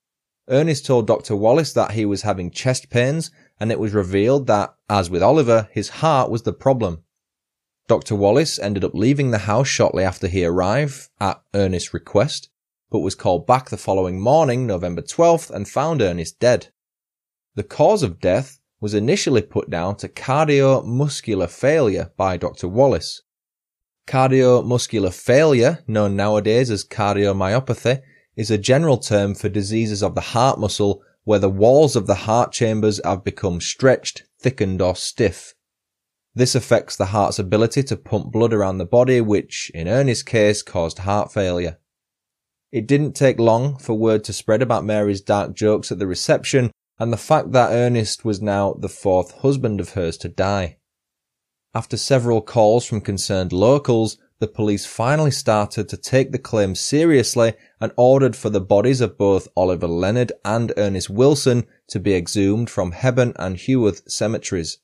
Ernest 0.48 0.86
told 0.86 1.06
Dr. 1.06 1.36
Wallace 1.36 1.74
that 1.74 1.90
he 1.90 2.06
was 2.06 2.22
having 2.22 2.50
chest 2.50 2.88
pains, 2.88 3.30
and 3.60 3.70
it 3.70 3.78
was 3.78 3.92
revealed 3.92 4.46
that, 4.46 4.74
as 4.88 5.10
with 5.10 5.22
Oliver, 5.22 5.68
his 5.70 5.90
heart 5.90 6.30
was 6.30 6.44
the 6.44 6.54
problem. 6.54 7.02
Dr. 7.86 8.14
Wallace 8.14 8.58
ended 8.58 8.82
up 8.82 8.94
leaving 8.94 9.30
the 9.30 9.38
house 9.40 9.68
shortly 9.68 10.04
after 10.04 10.26
he 10.26 10.42
arrived, 10.42 11.10
at 11.20 11.42
Ernest's 11.52 11.92
request, 11.92 12.48
but 12.90 13.00
was 13.00 13.14
called 13.14 13.46
back 13.46 13.68
the 13.68 13.76
following 13.76 14.18
morning, 14.18 14.66
November 14.66 15.02
12th, 15.02 15.50
and 15.50 15.68
found 15.68 16.00
Ernest 16.00 16.40
dead. 16.40 16.68
The 17.58 17.64
cause 17.64 18.04
of 18.04 18.20
death 18.20 18.60
was 18.80 18.94
initially 18.94 19.42
put 19.42 19.68
down 19.68 19.96
to 19.96 20.08
cardiomuscular 20.08 21.50
failure 21.50 22.12
by 22.16 22.36
Dr. 22.36 22.68
Wallace. 22.68 23.22
Cardiomuscular 24.06 25.12
failure, 25.12 25.82
known 25.88 26.14
nowadays 26.14 26.70
as 26.70 26.84
cardiomyopathy, 26.84 28.00
is 28.36 28.52
a 28.52 28.58
general 28.58 28.96
term 28.96 29.34
for 29.34 29.48
diseases 29.48 30.04
of 30.04 30.14
the 30.14 30.20
heart 30.20 30.60
muscle 30.60 31.02
where 31.24 31.40
the 31.40 31.50
walls 31.50 31.96
of 31.96 32.06
the 32.06 32.28
heart 32.30 32.52
chambers 32.52 33.00
have 33.04 33.24
become 33.24 33.60
stretched, 33.60 34.22
thickened, 34.40 34.80
or 34.80 34.94
stiff. 34.94 35.54
This 36.36 36.54
affects 36.54 36.94
the 36.94 37.06
heart's 37.06 37.40
ability 37.40 37.82
to 37.82 37.96
pump 37.96 38.30
blood 38.30 38.52
around 38.52 38.78
the 38.78 38.86
body, 38.86 39.20
which, 39.20 39.72
in 39.74 39.88
Ernest's 39.88 40.22
case, 40.22 40.62
caused 40.62 40.98
heart 40.98 41.32
failure. 41.32 41.80
It 42.70 42.86
didn't 42.86 43.14
take 43.14 43.40
long 43.40 43.78
for 43.78 43.94
word 43.94 44.22
to 44.24 44.32
spread 44.32 44.62
about 44.62 44.84
Mary's 44.84 45.22
dark 45.22 45.56
jokes 45.56 45.90
at 45.90 45.98
the 45.98 46.06
reception 46.06 46.70
and 46.98 47.12
the 47.12 47.16
fact 47.16 47.52
that 47.52 47.70
Ernest 47.70 48.24
was 48.24 48.42
now 48.42 48.74
the 48.74 48.88
fourth 48.88 49.38
husband 49.38 49.80
of 49.80 49.90
hers 49.90 50.16
to 50.18 50.28
die. 50.28 50.78
After 51.74 51.96
several 51.96 52.40
calls 52.40 52.86
from 52.86 53.00
concerned 53.00 53.52
locals, 53.52 54.18
the 54.40 54.48
police 54.48 54.86
finally 54.86 55.30
started 55.30 55.88
to 55.88 55.96
take 55.96 56.32
the 56.32 56.38
claim 56.38 56.74
seriously 56.74 57.54
and 57.80 57.92
ordered 57.96 58.36
for 58.36 58.50
the 58.50 58.60
bodies 58.60 59.00
of 59.00 59.18
both 59.18 59.48
Oliver 59.56 59.88
Leonard 59.88 60.32
and 60.44 60.72
Ernest 60.76 61.10
Wilson 61.10 61.66
to 61.88 61.98
be 61.98 62.14
exhumed 62.14 62.70
from 62.70 62.92
Hebburn 62.92 63.32
and 63.36 63.56
Heworth 63.56 64.08
cemeteries. 64.10 64.78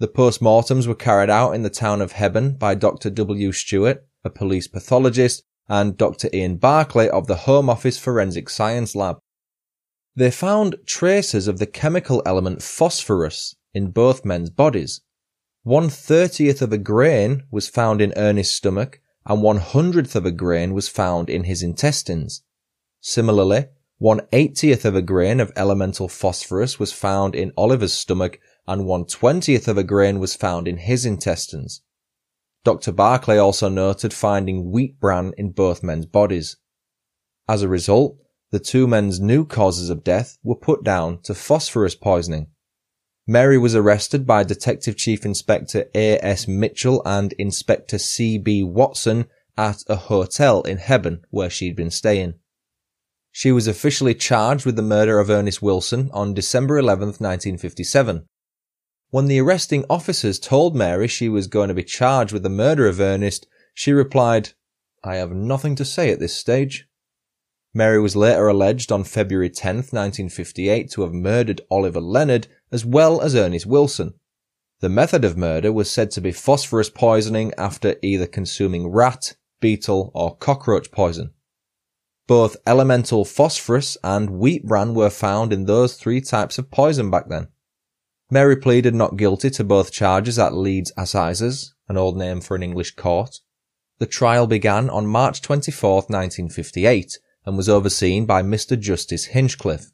The 0.00 0.08
post-mortems 0.08 0.88
were 0.88 0.94
carried 0.94 1.30
out 1.30 1.52
in 1.52 1.62
the 1.62 1.70
town 1.70 2.00
of 2.00 2.12
Hebburn 2.12 2.58
by 2.58 2.74
Dr. 2.74 3.10
W. 3.10 3.52
Stewart, 3.52 4.04
a 4.24 4.30
police 4.30 4.66
pathologist, 4.66 5.44
and 5.68 5.96
Dr. 5.96 6.28
Ian 6.32 6.56
Barclay 6.56 7.08
of 7.08 7.26
the 7.26 7.36
Home 7.36 7.70
Office 7.70 7.98
Forensic 7.98 8.48
Science 8.48 8.96
Lab. 8.96 9.18
They 10.16 10.30
found 10.30 10.76
traces 10.86 11.48
of 11.48 11.58
the 11.58 11.66
chemical 11.66 12.22
element 12.26 12.62
phosphorus 12.62 13.54
in 13.72 13.92
both 13.92 14.24
men's 14.24 14.50
bodies. 14.50 15.00
One 15.62 15.88
thirtieth 15.88 16.62
of 16.62 16.72
a 16.72 16.78
grain 16.78 17.44
was 17.50 17.68
found 17.68 18.00
in 18.00 18.12
Ernest's 18.16 18.54
stomach, 18.54 19.00
and 19.26 19.42
one 19.42 19.58
hundredth 19.58 20.16
of 20.16 20.26
a 20.26 20.32
grain 20.32 20.74
was 20.74 20.88
found 20.88 21.30
in 21.30 21.44
his 21.44 21.62
intestines. 21.62 22.42
Similarly, 23.00 23.66
one 23.98 24.22
eightieth 24.32 24.84
of 24.84 24.96
a 24.96 25.02
grain 25.02 25.40
of 25.40 25.52
elemental 25.54 26.08
phosphorus 26.08 26.78
was 26.78 26.92
found 26.92 27.34
in 27.34 27.52
Oliver's 27.56 27.92
stomach, 27.92 28.40
and 28.66 28.86
one 28.86 29.04
twentieth 29.04 29.68
of 29.68 29.76
a 29.76 29.84
grain 29.84 30.18
was 30.18 30.34
found 30.34 30.66
in 30.66 30.78
his 30.78 31.04
intestines. 31.04 31.82
Dr. 32.64 32.92
Barclay 32.92 33.38
also 33.38 33.68
noted 33.68 34.12
finding 34.12 34.70
wheat 34.70 34.98
bran 34.98 35.32
in 35.36 35.52
both 35.52 35.82
men's 35.82 36.06
bodies. 36.06 36.56
As 37.48 37.62
a 37.62 37.68
result, 37.68 38.16
the 38.50 38.60
two 38.60 38.86
men's 38.86 39.20
new 39.20 39.44
causes 39.44 39.90
of 39.90 40.04
death 40.04 40.38
were 40.42 40.56
put 40.56 40.82
down 40.82 41.20
to 41.22 41.34
phosphorus 41.34 41.94
poisoning. 41.94 42.48
Mary 43.26 43.58
was 43.58 43.76
arrested 43.76 44.26
by 44.26 44.42
Detective 44.42 44.96
Chief 44.96 45.24
Inspector 45.24 45.84
A.S. 45.94 46.48
Mitchell 46.48 47.00
and 47.04 47.32
Inspector 47.34 47.96
C.B. 47.96 48.64
Watson 48.64 49.26
at 49.56 49.84
a 49.88 49.96
hotel 49.96 50.62
in 50.62 50.78
Hebburn 50.78 51.22
where 51.30 51.50
she'd 51.50 51.76
been 51.76 51.90
staying. 51.90 52.34
She 53.30 53.52
was 53.52 53.68
officially 53.68 54.14
charged 54.14 54.66
with 54.66 54.74
the 54.74 54.82
murder 54.82 55.20
of 55.20 55.30
Ernest 55.30 55.62
Wilson 55.62 56.10
on 56.12 56.34
December 56.34 56.78
11, 56.78 57.06
1957. 57.18 58.26
When 59.10 59.26
the 59.26 59.40
arresting 59.40 59.84
officers 59.88 60.40
told 60.40 60.74
Mary 60.74 61.06
she 61.06 61.28
was 61.28 61.46
going 61.46 61.68
to 61.68 61.74
be 61.74 61.84
charged 61.84 62.32
with 62.32 62.42
the 62.42 62.48
murder 62.48 62.88
of 62.88 63.00
Ernest, 63.00 63.46
she 63.74 63.92
replied, 63.92 64.50
I 65.04 65.16
have 65.16 65.30
nothing 65.30 65.76
to 65.76 65.84
say 65.84 66.10
at 66.10 66.18
this 66.18 66.36
stage. 66.36 66.88
Mary 67.72 68.00
was 68.00 68.16
later 68.16 68.48
alleged 68.48 68.90
on 68.90 69.04
February 69.04 69.50
10, 69.50 69.76
1958 69.76 70.90
to 70.90 71.02
have 71.02 71.12
murdered 71.12 71.60
Oliver 71.70 72.00
Leonard 72.00 72.48
as 72.72 72.84
well 72.84 73.20
as 73.20 73.36
Ernest 73.36 73.66
Wilson. 73.66 74.14
The 74.80 74.88
method 74.88 75.24
of 75.24 75.36
murder 75.36 75.72
was 75.72 75.90
said 75.90 76.10
to 76.12 76.20
be 76.20 76.32
phosphorus 76.32 76.90
poisoning 76.90 77.52
after 77.56 77.96
either 78.02 78.26
consuming 78.26 78.88
rat, 78.88 79.36
beetle, 79.60 80.10
or 80.14 80.36
cockroach 80.36 80.90
poison. 80.90 81.30
Both 82.26 82.56
elemental 82.66 83.24
phosphorus 83.24 83.96
and 84.02 84.30
wheat 84.30 84.66
bran 84.66 84.94
were 84.94 85.10
found 85.10 85.52
in 85.52 85.66
those 85.66 85.96
three 85.96 86.20
types 86.20 86.58
of 86.58 86.70
poison 86.70 87.10
back 87.10 87.28
then. 87.28 87.48
Mary 88.30 88.56
pleaded 88.56 88.94
not 88.94 89.16
guilty 89.16 89.50
to 89.50 89.64
both 89.64 89.92
charges 89.92 90.38
at 90.38 90.54
Leeds 90.54 90.92
Assizes, 90.96 91.74
an 91.88 91.96
old 91.96 92.16
name 92.16 92.40
for 92.40 92.54
an 92.54 92.62
English 92.62 92.94
court. 92.94 93.40
The 93.98 94.06
trial 94.06 94.46
began 94.46 94.88
on 94.88 95.06
March 95.06 95.42
24, 95.42 95.94
1958, 96.08 97.18
and 97.44 97.56
was 97.56 97.68
overseen 97.68 98.26
by 98.26 98.42
Mr. 98.42 98.78
Justice 98.78 99.26
Hinchcliffe. 99.26 99.92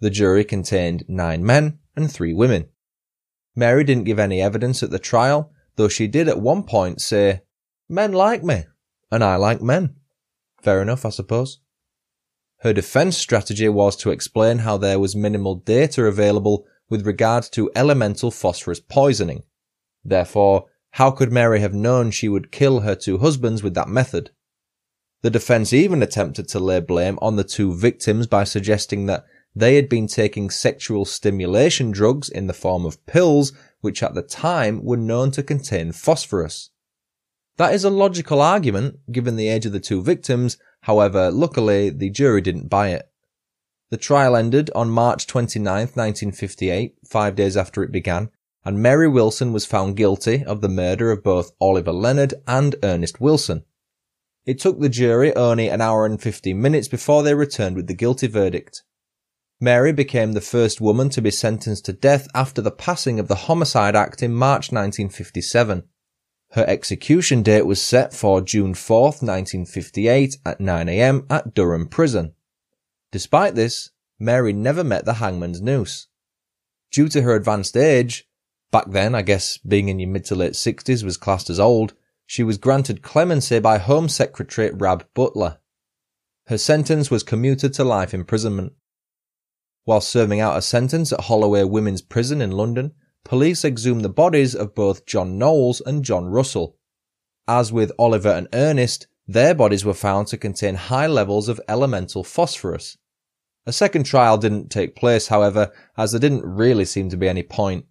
The 0.00 0.10
jury 0.10 0.44
contained 0.44 1.04
nine 1.08 1.44
men 1.44 1.78
and 1.94 2.10
three 2.10 2.32
women. 2.32 2.68
Mary 3.54 3.84
didn't 3.84 4.04
give 4.04 4.18
any 4.18 4.40
evidence 4.40 4.82
at 4.82 4.90
the 4.90 4.98
trial, 4.98 5.52
though 5.76 5.88
she 5.88 6.06
did 6.06 6.28
at 6.28 6.40
one 6.40 6.62
point 6.64 7.00
say, 7.00 7.42
Men 7.88 8.12
like 8.12 8.42
me, 8.42 8.64
and 9.10 9.22
I 9.22 9.36
like 9.36 9.60
men. 9.60 9.96
Fair 10.62 10.80
enough, 10.80 11.04
I 11.04 11.10
suppose. 11.10 11.60
Her 12.58 12.72
defense 12.72 13.18
strategy 13.18 13.68
was 13.68 13.96
to 13.96 14.10
explain 14.10 14.58
how 14.58 14.76
there 14.76 14.98
was 14.98 15.16
minimal 15.16 15.56
data 15.56 16.04
available 16.04 16.64
with 16.88 17.06
regard 17.06 17.44
to 17.52 17.70
elemental 17.74 18.30
phosphorus 18.30 18.80
poisoning. 18.80 19.42
Therefore, 20.04 20.66
how 20.92 21.10
could 21.10 21.32
Mary 21.32 21.60
have 21.60 21.74
known 21.74 22.10
she 22.10 22.28
would 22.28 22.52
kill 22.52 22.80
her 22.80 22.94
two 22.94 23.18
husbands 23.18 23.62
with 23.62 23.74
that 23.74 23.88
method? 23.88 24.30
The 25.22 25.30
defense 25.30 25.72
even 25.72 26.02
attempted 26.02 26.48
to 26.48 26.58
lay 26.58 26.80
blame 26.80 27.18
on 27.22 27.36
the 27.36 27.44
two 27.44 27.72
victims 27.74 28.26
by 28.26 28.42
suggesting 28.42 29.06
that 29.06 29.24
they 29.54 29.76
had 29.76 29.88
been 29.88 30.08
taking 30.08 30.50
sexual 30.50 31.04
stimulation 31.04 31.92
drugs 31.92 32.28
in 32.28 32.48
the 32.48 32.52
form 32.52 32.84
of 32.84 33.04
pills, 33.06 33.52
which 33.80 34.02
at 34.02 34.14
the 34.14 34.22
time 34.22 34.84
were 34.84 34.96
known 34.96 35.30
to 35.32 35.42
contain 35.42 35.92
phosphorus. 35.92 36.70
That 37.56 37.72
is 37.72 37.84
a 37.84 37.90
logical 37.90 38.40
argument, 38.40 38.98
given 39.12 39.36
the 39.36 39.48
age 39.48 39.66
of 39.66 39.72
the 39.72 39.78
two 39.78 40.02
victims, 40.02 40.56
however, 40.82 41.30
luckily 41.30 41.90
the 41.90 42.10
jury 42.10 42.40
didn't 42.40 42.68
buy 42.68 42.88
it. 42.88 43.08
The 43.90 43.98
trial 43.98 44.34
ended 44.34 44.70
on 44.74 44.88
March 44.90 45.26
29, 45.26 45.64
1958, 45.64 46.96
five 47.06 47.36
days 47.36 47.56
after 47.56 47.84
it 47.84 47.92
began, 47.92 48.30
and 48.64 48.82
Mary 48.82 49.06
Wilson 49.06 49.52
was 49.52 49.66
found 49.66 49.96
guilty 49.96 50.42
of 50.44 50.62
the 50.62 50.68
murder 50.68 51.12
of 51.12 51.22
both 51.22 51.52
Oliver 51.60 51.92
Leonard 51.92 52.34
and 52.48 52.74
Ernest 52.82 53.20
Wilson. 53.20 53.64
It 54.44 54.58
took 54.58 54.80
the 54.80 54.88
jury 54.88 55.34
only 55.36 55.68
an 55.68 55.80
hour 55.80 56.04
and 56.04 56.20
15 56.20 56.60
minutes 56.60 56.88
before 56.88 57.22
they 57.22 57.34
returned 57.34 57.76
with 57.76 57.86
the 57.86 57.94
guilty 57.94 58.26
verdict. 58.26 58.82
Mary 59.60 59.92
became 59.92 60.32
the 60.32 60.40
first 60.40 60.80
woman 60.80 61.08
to 61.10 61.22
be 61.22 61.30
sentenced 61.30 61.84
to 61.84 61.92
death 61.92 62.26
after 62.34 62.60
the 62.60 62.72
passing 62.72 63.20
of 63.20 63.28
the 63.28 63.46
Homicide 63.46 63.94
Act 63.94 64.20
in 64.20 64.34
March 64.34 64.72
1957. 64.72 65.84
Her 66.52 66.64
execution 66.66 67.42
date 67.42 67.66
was 67.66 67.80
set 67.80 68.12
for 68.12 68.40
June 68.40 68.74
4, 68.74 69.02
1958 69.02 70.38
at 70.44 70.58
9am 70.58 71.26
at 71.30 71.54
Durham 71.54 71.86
Prison. 71.86 72.34
Despite 73.12 73.54
this, 73.54 73.90
Mary 74.18 74.52
never 74.52 74.82
met 74.82 75.04
the 75.04 75.14
hangman's 75.14 75.62
noose. 75.62 76.08
Due 76.90 77.08
to 77.08 77.22
her 77.22 77.36
advanced 77.36 77.76
age, 77.76 78.28
back 78.72 78.90
then 78.90 79.14
I 79.14 79.22
guess 79.22 79.58
being 79.58 79.88
in 79.88 80.00
your 80.00 80.10
mid 80.10 80.24
to 80.26 80.34
late 80.34 80.54
60s 80.54 81.04
was 81.04 81.16
classed 81.16 81.48
as 81.48 81.60
old, 81.60 81.94
she 82.32 82.42
was 82.42 82.56
granted 82.56 83.02
clemency 83.02 83.58
by 83.58 83.76
Home 83.76 84.08
Secretary 84.08 84.70
Rab 84.70 85.06
Butler. 85.12 85.58
Her 86.46 86.56
sentence 86.56 87.10
was 87.10 87.22
commuted 87.22 87.74
to 87.74 87.84
life 87.84 88.14
imprisonment. 88.14 88.72
While 89.84 90.00
serving 90.00 90.40
out 90.40 90.56
a 90.56 90.62
sentence 90.62 91.12
at 91.12 91.24
Holloway 91.24 91.64
Women's 91.64 92.00
Prison 92.00 92.40
in 92.40 92.52
London, 92.52 92.92
police 93.22 93.66
exhumed 93.66 94.02
the 94.02 94.08
bodies 94.08 94.54
of 94.54 94.74
both 94.74 95.04
John 95.04 95.36
Knowles 95.36 95.82
and 95.84 96.02
John 96.06 96.24
Russell. 96.24 96.78
As 97.46 97.70
with 97.70 97.92
Oliver 97.98 98.30
and 98.30 98.48
Ernest, 98.54 99.08
their 99.28 99.54
bodies 99.54 99.84
were 99.84 99.92
found 99.92 100.28
to 100.28 100.38
contain 100.38 100.76
high 100.76 101.08
levels 101.08 101.50
of 101.50 101.60
elemental 101.68 102.24
phosphorus. 102.24 102.96
A 103.66 103.74
second 103.74 104.04
trial 104.04 104.38
didn't 104.38 104.70
take 104.70 104.96
place, 104.96 105.26
however, 105.26 105.70
as 105.98 106.12
there 106.12 106.20
didn't 106.20 106.46
really 106.46 106.86
seem 106.86 107.10
to 107.10 107.18
be 107.18 107.28
any 107.28 107.42
point. 107.42 107.84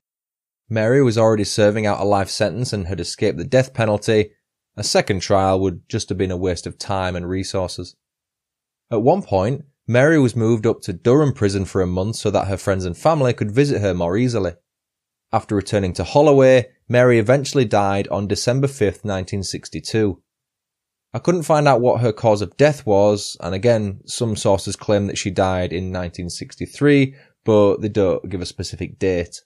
Mary 0.71 1.03
was 1.03 1.17
already 1.17 1.43
serving 1.43 1.85
out 1.85 1.99
a 1.99 2.05
life 2.05 2.29
sentence 2.29 2.71
and 2.71 2.87
had 2.87 3.01
escaped 3.01 3.37
the 3.37 3.43
death 3.43 3.73
penalty. 3.73 4.31
A 4.77 4.83
second 4.85 5.19
trial 5.19 5.59
would 5.59 5.81
just 5.89 6.07
have 6.07 6.17
been 6.17 6.31
a 6.31 6.37
waste 6.37 6.65
of 6.65 6.77
time 6.77 7.13
and 7.13 7.27
resources. 7.27 7.97
At 8.89 9.01
one 9.01 9.21
point, 9.21 9.65
Mary 9.85 10.17
was 10.17 10.33
moved 10.33 10.65
up 10.65 10.79
to 10.83 10.93
Durham 10.93 11.33
prison 11.33 11.65
for 11.65 11.81
a 11.81 11.87
month 11.87 12.15
so 12.15 12.31
that 12.31 12.47
her 12.47 12.55
friends 12.55 12.85
and 12.85 12.97
family 12.97 13.33
could 13.33 13.51
visit 13.51 13.81
her 13.81 13.93
more 13.93 14.15
easily. 14.15 14.53
After 15.33 15.57
returning 15.57 15.91
to 15.93 16.05
Holloway, 16.05 16.69
Mary 16.87 17.19
eventually 17.19 17.65
died 17.65 18.07
on 18.07 18.29
December 18.29 18.67
5th, 18.67 19.03
1962. 19.03 20.23
I 21.13 21.19
couldn't 21.19 21.43
find 21.43 21.67
out 21.67 21.81
what 21.81 21.99
her 21.99 22.13
cause 22.13 22.41
of 22.41 22.55
death 22.55 22.85
was, 22.85 23.35
and 23.41 23.53
again, 23.53 23.99
some 24.05 24.37
sources 24.37 24.77
claim 24.77 25.07
that 25.07 25.17
she 25.17 25.31
died 25.31 25.73
in 25.73 25.91
1963, 25.91 27.13
but 27.43 27.81
they 27.81 27.89
don't 27.89 28.29
give 28.29 28.39
a 28.41 28.45
specific 28.45 28.97
date. 28.97 29.41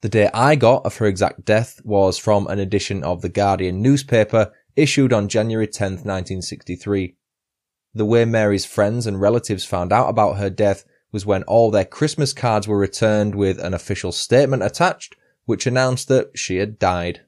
The 0.00 0.08
date 0.08 0.30
I 0.32 0.54
got 0.54 0.86
of 0.86 0.96
her 0.98 1.06
exact 1.06 1.44
death 1.44 1.80
was 1.84 2.18
from 2.18 2.46
an 2.46 2.60
edition 2.60 3.02
of 3.02 3.20
the 3.20 3.28
Guardian 3.28 3.82
newspaper 3.82 4.52
issued 4.76 5.12
on 5.12 5.28
January 5.28 5.66
10th, 5.66 6.04
1963. 6.04 7.16
The 7.94 8.04
way 8.04 8.24
Mary's 8.24 8.64
friends 8.64 9.06
and 9.06 9.20
relatives 9.20 9.64
found 9.64 9.92
out 9.92 10.08
about 10.08 10.36
her 10.36 10.50
death 10.50 10.84
was 11.10 11.26
when 11.26 11.42
all 11.44 11.70
their 11.70 11.84
Christmas 11.84 12.32
cards 12.32 12.68
were 12.68 12.78
returned 12.78 13.34
with 13.34 13.58
an 13.58 13.74
official 13.74 14.12
statement 14.12 14.62
attached, 14.62 15.16
which 15.46 15.66
announced 15.66 16.06
that 16.08 16.30
she 16.36 16.58
had 16.58 16.78
died. 16.78 17.22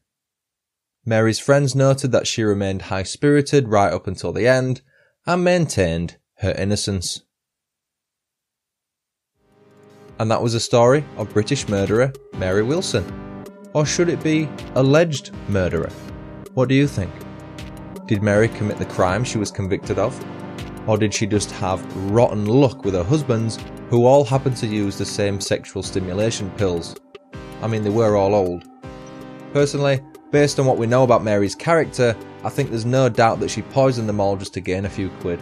Mary's 1.04 1.40
friends 1.40 1.74
noted 1.74 2.12
that 2.12 2.26
she 2.26 2.44
remained 2.44 2.82
high 2.82 3.02
spirited 3.02 3.68
right 3.68 3.92
up 3.92 4.06
until 4.06 4.32
the 4.32 4.46
end 4.46 4.82
and 5.26 5.42
maintained 5.42 6.18
her 6.34 6.52
innocence. 6.52 7.22
And 10.20 10.30
that 10.30 10.42
was 10.42 10.52
a 10.52 10.60
story 10.60 11.02
of 11.16 11.32
British 11.32 11.66
murderer 11.66 12.12
Mary 12.36 12.62
Wilson. 12.62 13.06
Or 13.72 13.86
should 13.86 14.10
it 14.10 14.22
be 14.22 14.50
alleged 14.74 15.30
murderer? 15.48 15.88
What 16.52 16.68
do 16.68 16.74
you 16.74 16.86
think? 16.86 17.10
Did 18.06 18.22
Mary 18.22 18.48
commit 18.48 18.76
the 18.76 18.84
crime 18.84 19.24
she 19.24 19.38
was 19.38 19.50
convicted 19.50 19.98
of? 19.98 20.14
Or 20.86 20.98
did 20.98 21.14
she 21.14 21.26
just 21.26 21.50
have 21.52 21.80
rotten 22.12 22.44
luck 22.44 22.84
with 22.84 22.92
her 22.92 23.02
husbands, 23.02 23.58
who 23.88 24.04
all 24.04 24.22
happened 24.22 24.58
to 24.58 24.66
use 24.66 24.98
the 24.98 25.06
same 25.06 25.40
sexual 25.40 25.82
stimulation 25.82 26.50
pills? 26.50 26.96
I 27.62 27.66
mean, 27.66 27.82
they 27.82 27.88
were 27.88 28.16
all 28.16 28.34
old. 28.34 28.64
Personally, 29.54 30.00
based 30.30 30.60
on 30.60 30.66
what 30.66 30.76
we 30.76 30.86
know 30.86 31.02
about 31.02 31.24
Mary's 31.24 31.54
character, 31.54 32.14
I 32.44 32.50
think 32.50 32.68
there's 32.68 32.84
no 32.84 33.08
doubt 33.08 33.40
that 33.40 33.50
she 33.50 33.62
poisoned 33.62 34.06
them 34.06 34.20
all 34.20 34.36
just 34.36 34.52
to 34.52 34.60
gain 34.60 34.84
a 34.84 34.90
few 34.90 35.08
quid. 35.20 35.40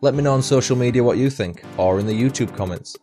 Let 0.00 0.14
me 0.14 0.22
know 0.22 0.32
on 0.32 0.42
social 0.42 0.74
media 0.74 1.04
what 1.04 1.18
you 1.18 1.28
think, 1.28 1.62
or 1.76 2.00
in 2.00 2.06
the 2.06 2.18
YouTube 2.18 2.56
comments. 2.56 2.96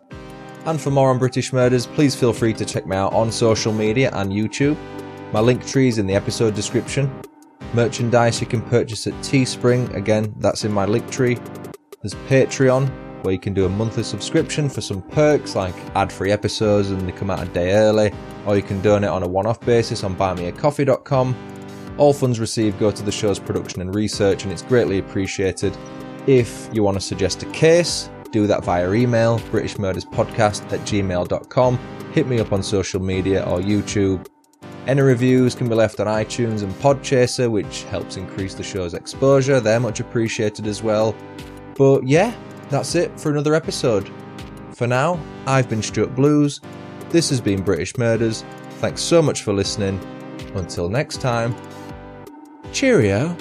And 0.67 0.79
for 0.81 0.91
more 0.91 1.09
on 1.09 1.17
British 1.17 1.53
murders, 1.53 1.87
please 1.87 2.13
feel 2.13 2.33
free 2.33 2.53
to 2.53 2.65
check 2.65 2.85
me 2.85 2.97
out 2.97 3.13
on 3.13 3.31
social 3.31 3.71
media 3.71 4.11
and 4.13 4.33
YouTube. 4.33 4.77
My 5.31 5.39
link 5.39 5.65
tree 5.65 5.87
is 5.87 5.97
in 5.97 6.05
the 6.05 6.13
episode 6.13 6.55
description, 6.55 7.09
merchandise 7.73 8.41
you 8.41 8.47
can 8.47 8.61
purchase 8.61 9.07
at 9.07 9.13
Teespring. 9.15 9.93
Again, 9.95 10.35
that's 10.39 10.65
in 10.65 10.73
my 10.73 10.85
link 10.85 11.09
tree. 11.09 11.37
There's 12.01 12.15
Patreon, 12.27 12.89
where 13.23 13.33
you 13.33 13.39
can 13.39 13.53
do 13.53 13.65
a 13.65 13.69
monthly 13.69 14.03
subscription 14.03 14.69
for 14.69 14.81
some 14.81 15.01
perks 15.01 15.55
like 15.55 15.75
ad 15.95 16.11
free 16.11 16.31
episodes 16.31 16.91
and 16.91 17.07
they 17.07 17.13
come 17.13 17.29
out 17.29 17.41
a 17.41 17.45
day 17.45 17.71
early, 17.71 18.11
or 18.45 18.57
you 18.57 18.61
can 18.61 18.81
donate 18.81 19.09
on 19.09 19.23
a 19.23 19.27
one 19.27 19.45
off 19.45 19.61
basis 19.61 20.03
on 20.03 20.17
buymeacoffee.com. 20.17 21.35
All 21.97 22.13
funds 22.13 22.41
received 22.41 22.77
go 22.77 22.91
to 22.91 23.03
the 23.03 23.11
show's 23.11 23.39
production 23.39 23.81
and 23.81 23.95
research, 23.95 24.43
and 24.43 24.51
it's 24.51 24.63
greatly 24.63 24.99
appreciated. 24.99 25.77
If 26.27 26.69
you 26.73 26.83
want 26.83 26.95
to 26.95 27.01
suggest 27.01 27.41
a 27.43 27.45
case, 27.47 28.09
do 28.41 28.47
that 28.47 28.63
via 28.63 28.91
email, 28.93 29.39
britishmurderspodcast 29.51 30.71
at 30.71 30.79
gmail.com. 30.81 31.79
Hit 32.13 32.27
me 32.27 32.39
up 32.39 32.51
on 32.51 32.63
social 32.63 33.01
media 33.01 33.43
or 33.43 33.59
YouTube 33.59 34.25
any 34.87 35.01
reviews 35.01 35.53
can 35.53 35.67
be 35.67 35.75
left 35.75 35.99
on 35.99 36.07
iTunes 36.07 36.63
and 36.63 36.73
Podchaser, 36.75 37.51
which 37.51 37.83
helps 37.83 38.15
increase 38.15 38.53
the 38.53 38.63
show's 38.63 38.93
exposure. 38.93 39.59
They're 39.59 39.81
much 39.81 39.99
appreciated 39.99 40.65
as 40.65 40.81
well. 40.81 41.13
But 41.75 42.07
yeah, 42.07 42.33
that's 42.69 42.95
it 42.95 43.19
for 43.19 43.29
another 43.29 43.53
episode. 43.53 44.09
For 44.73 44.87
now, 44.87 45.19
I've 45.45 45.67
been 45.67 45.81
Stuart 45.81 46.15
Blues. 46.15 46.61
This 47.09 47.29
has 47.31 47.41
been 47.41 47.63
British 47.63 47.97
Murders. 47.97 48.45
Thanks 48.79 49.01
so 49.01 49.21
much 49.21 49.43
for 49.43 49.51
listening. 49.51 49.99
Until 50.55 50.87
next 50.87 51.19
time, 51.19 51.53
cheerio. 52.71 53.35